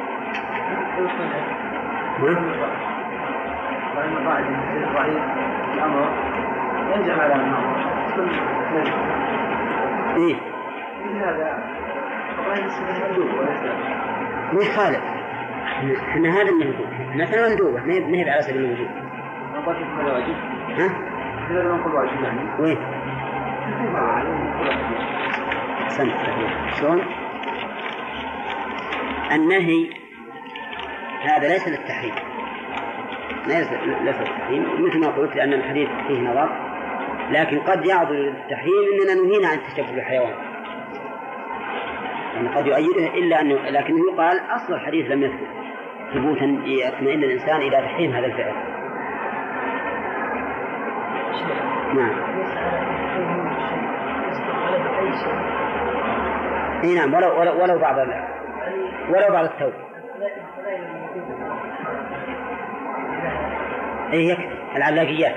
[10.17, 10.37] إيه؟
[14.53, 15.03] ما يخالف
[16.09, 18.89] إحنا هذا المندوب مثلا مندوبة ما هي على سبيل الوجوب
[20.79, 20.91] ها؟
[22.59, 22.79] وين؟
[25.83, 26.15] أحسنت.
[26.81, 27.03] شلون؟
[29.33, 29.91] النهي
[31.23, 32.15] هذا ليس للتحريم.
[33.47, 34.87] ليس للتحريم.
[34.87, 36.49] مثل ما قلت لأن الحديث فيه نظر.
[37.31, 40.48] لكن قد يعضل للتحريم أننا نهينا عن التشبه بالحيوان
[42.39, 45.49] يعني قد يؤيده إلا أنه لكنه يقال أصل الحديث لم يثبت
[46.15, 48.53] ثبوتا يطمئن الإنسان إلى تحريم هذا الفعل.
[51.95, 52.13] نعم.
[56.85, 57.97] إي نعم ولو ولو, ولو بعض
[59.09, 59.73] ولو بعض الثوب.
[64.13, 64.49] إي يكفي.
[64.77, 65.35] العلاقيات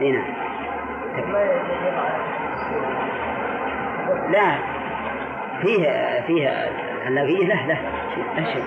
[0.00, 0.34] إي نعم.
[4.30, 4.77] لا.
[5.62, 6.48] فيه فيه
[7.06, 7.78] العلاقية له له
[8.52, 8.64] شيء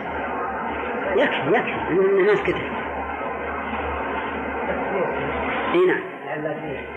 [1.16, 2.56] يكفي يكفي إنه ما سكت
[5.74, 6.02] إي نعم.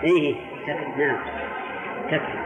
[0.03, 0.35] إي
[0.67, 1.17] تكفي نعم.
[2.11, 2.37] تكفي.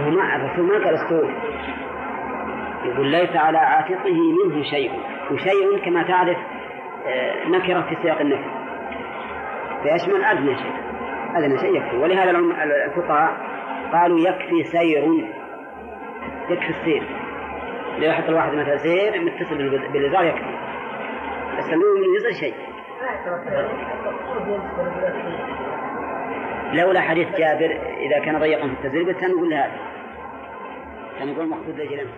[0.00, 1.30] هو ما الرسول ما قال اسطول
[2.84, 4.12] يقول ليس على عاتقه
[4.44, 4.92] منه شيء
[5.30, 6.36] وشيء كما تعرف
[7.06, 8.50] آه، نكرة في سياق النفي.
[9.82, 10.89] فيشمل أدنى شيء.
[11.36, 11.96] أدنى شيء يكفي.
[11.96, 12.30] ولهذا
[12.86, 13.36] الفقهاء
[13.92, 15.24] قالوا يكفي سير
[16.50, 17.02] يكفي السير.
[17.98, 20.58] لو يحط الواحد مثلا سير متصل بالإزار يكفي.
[21.58, 22.54] بس المهم من يزر شيء.
[26.72, 29.78] لولا حديث جابر إذا كان ضيقا في التزريب كان نقول هذا.
[31.18, 32.10] كان نقول مقصود لجلمه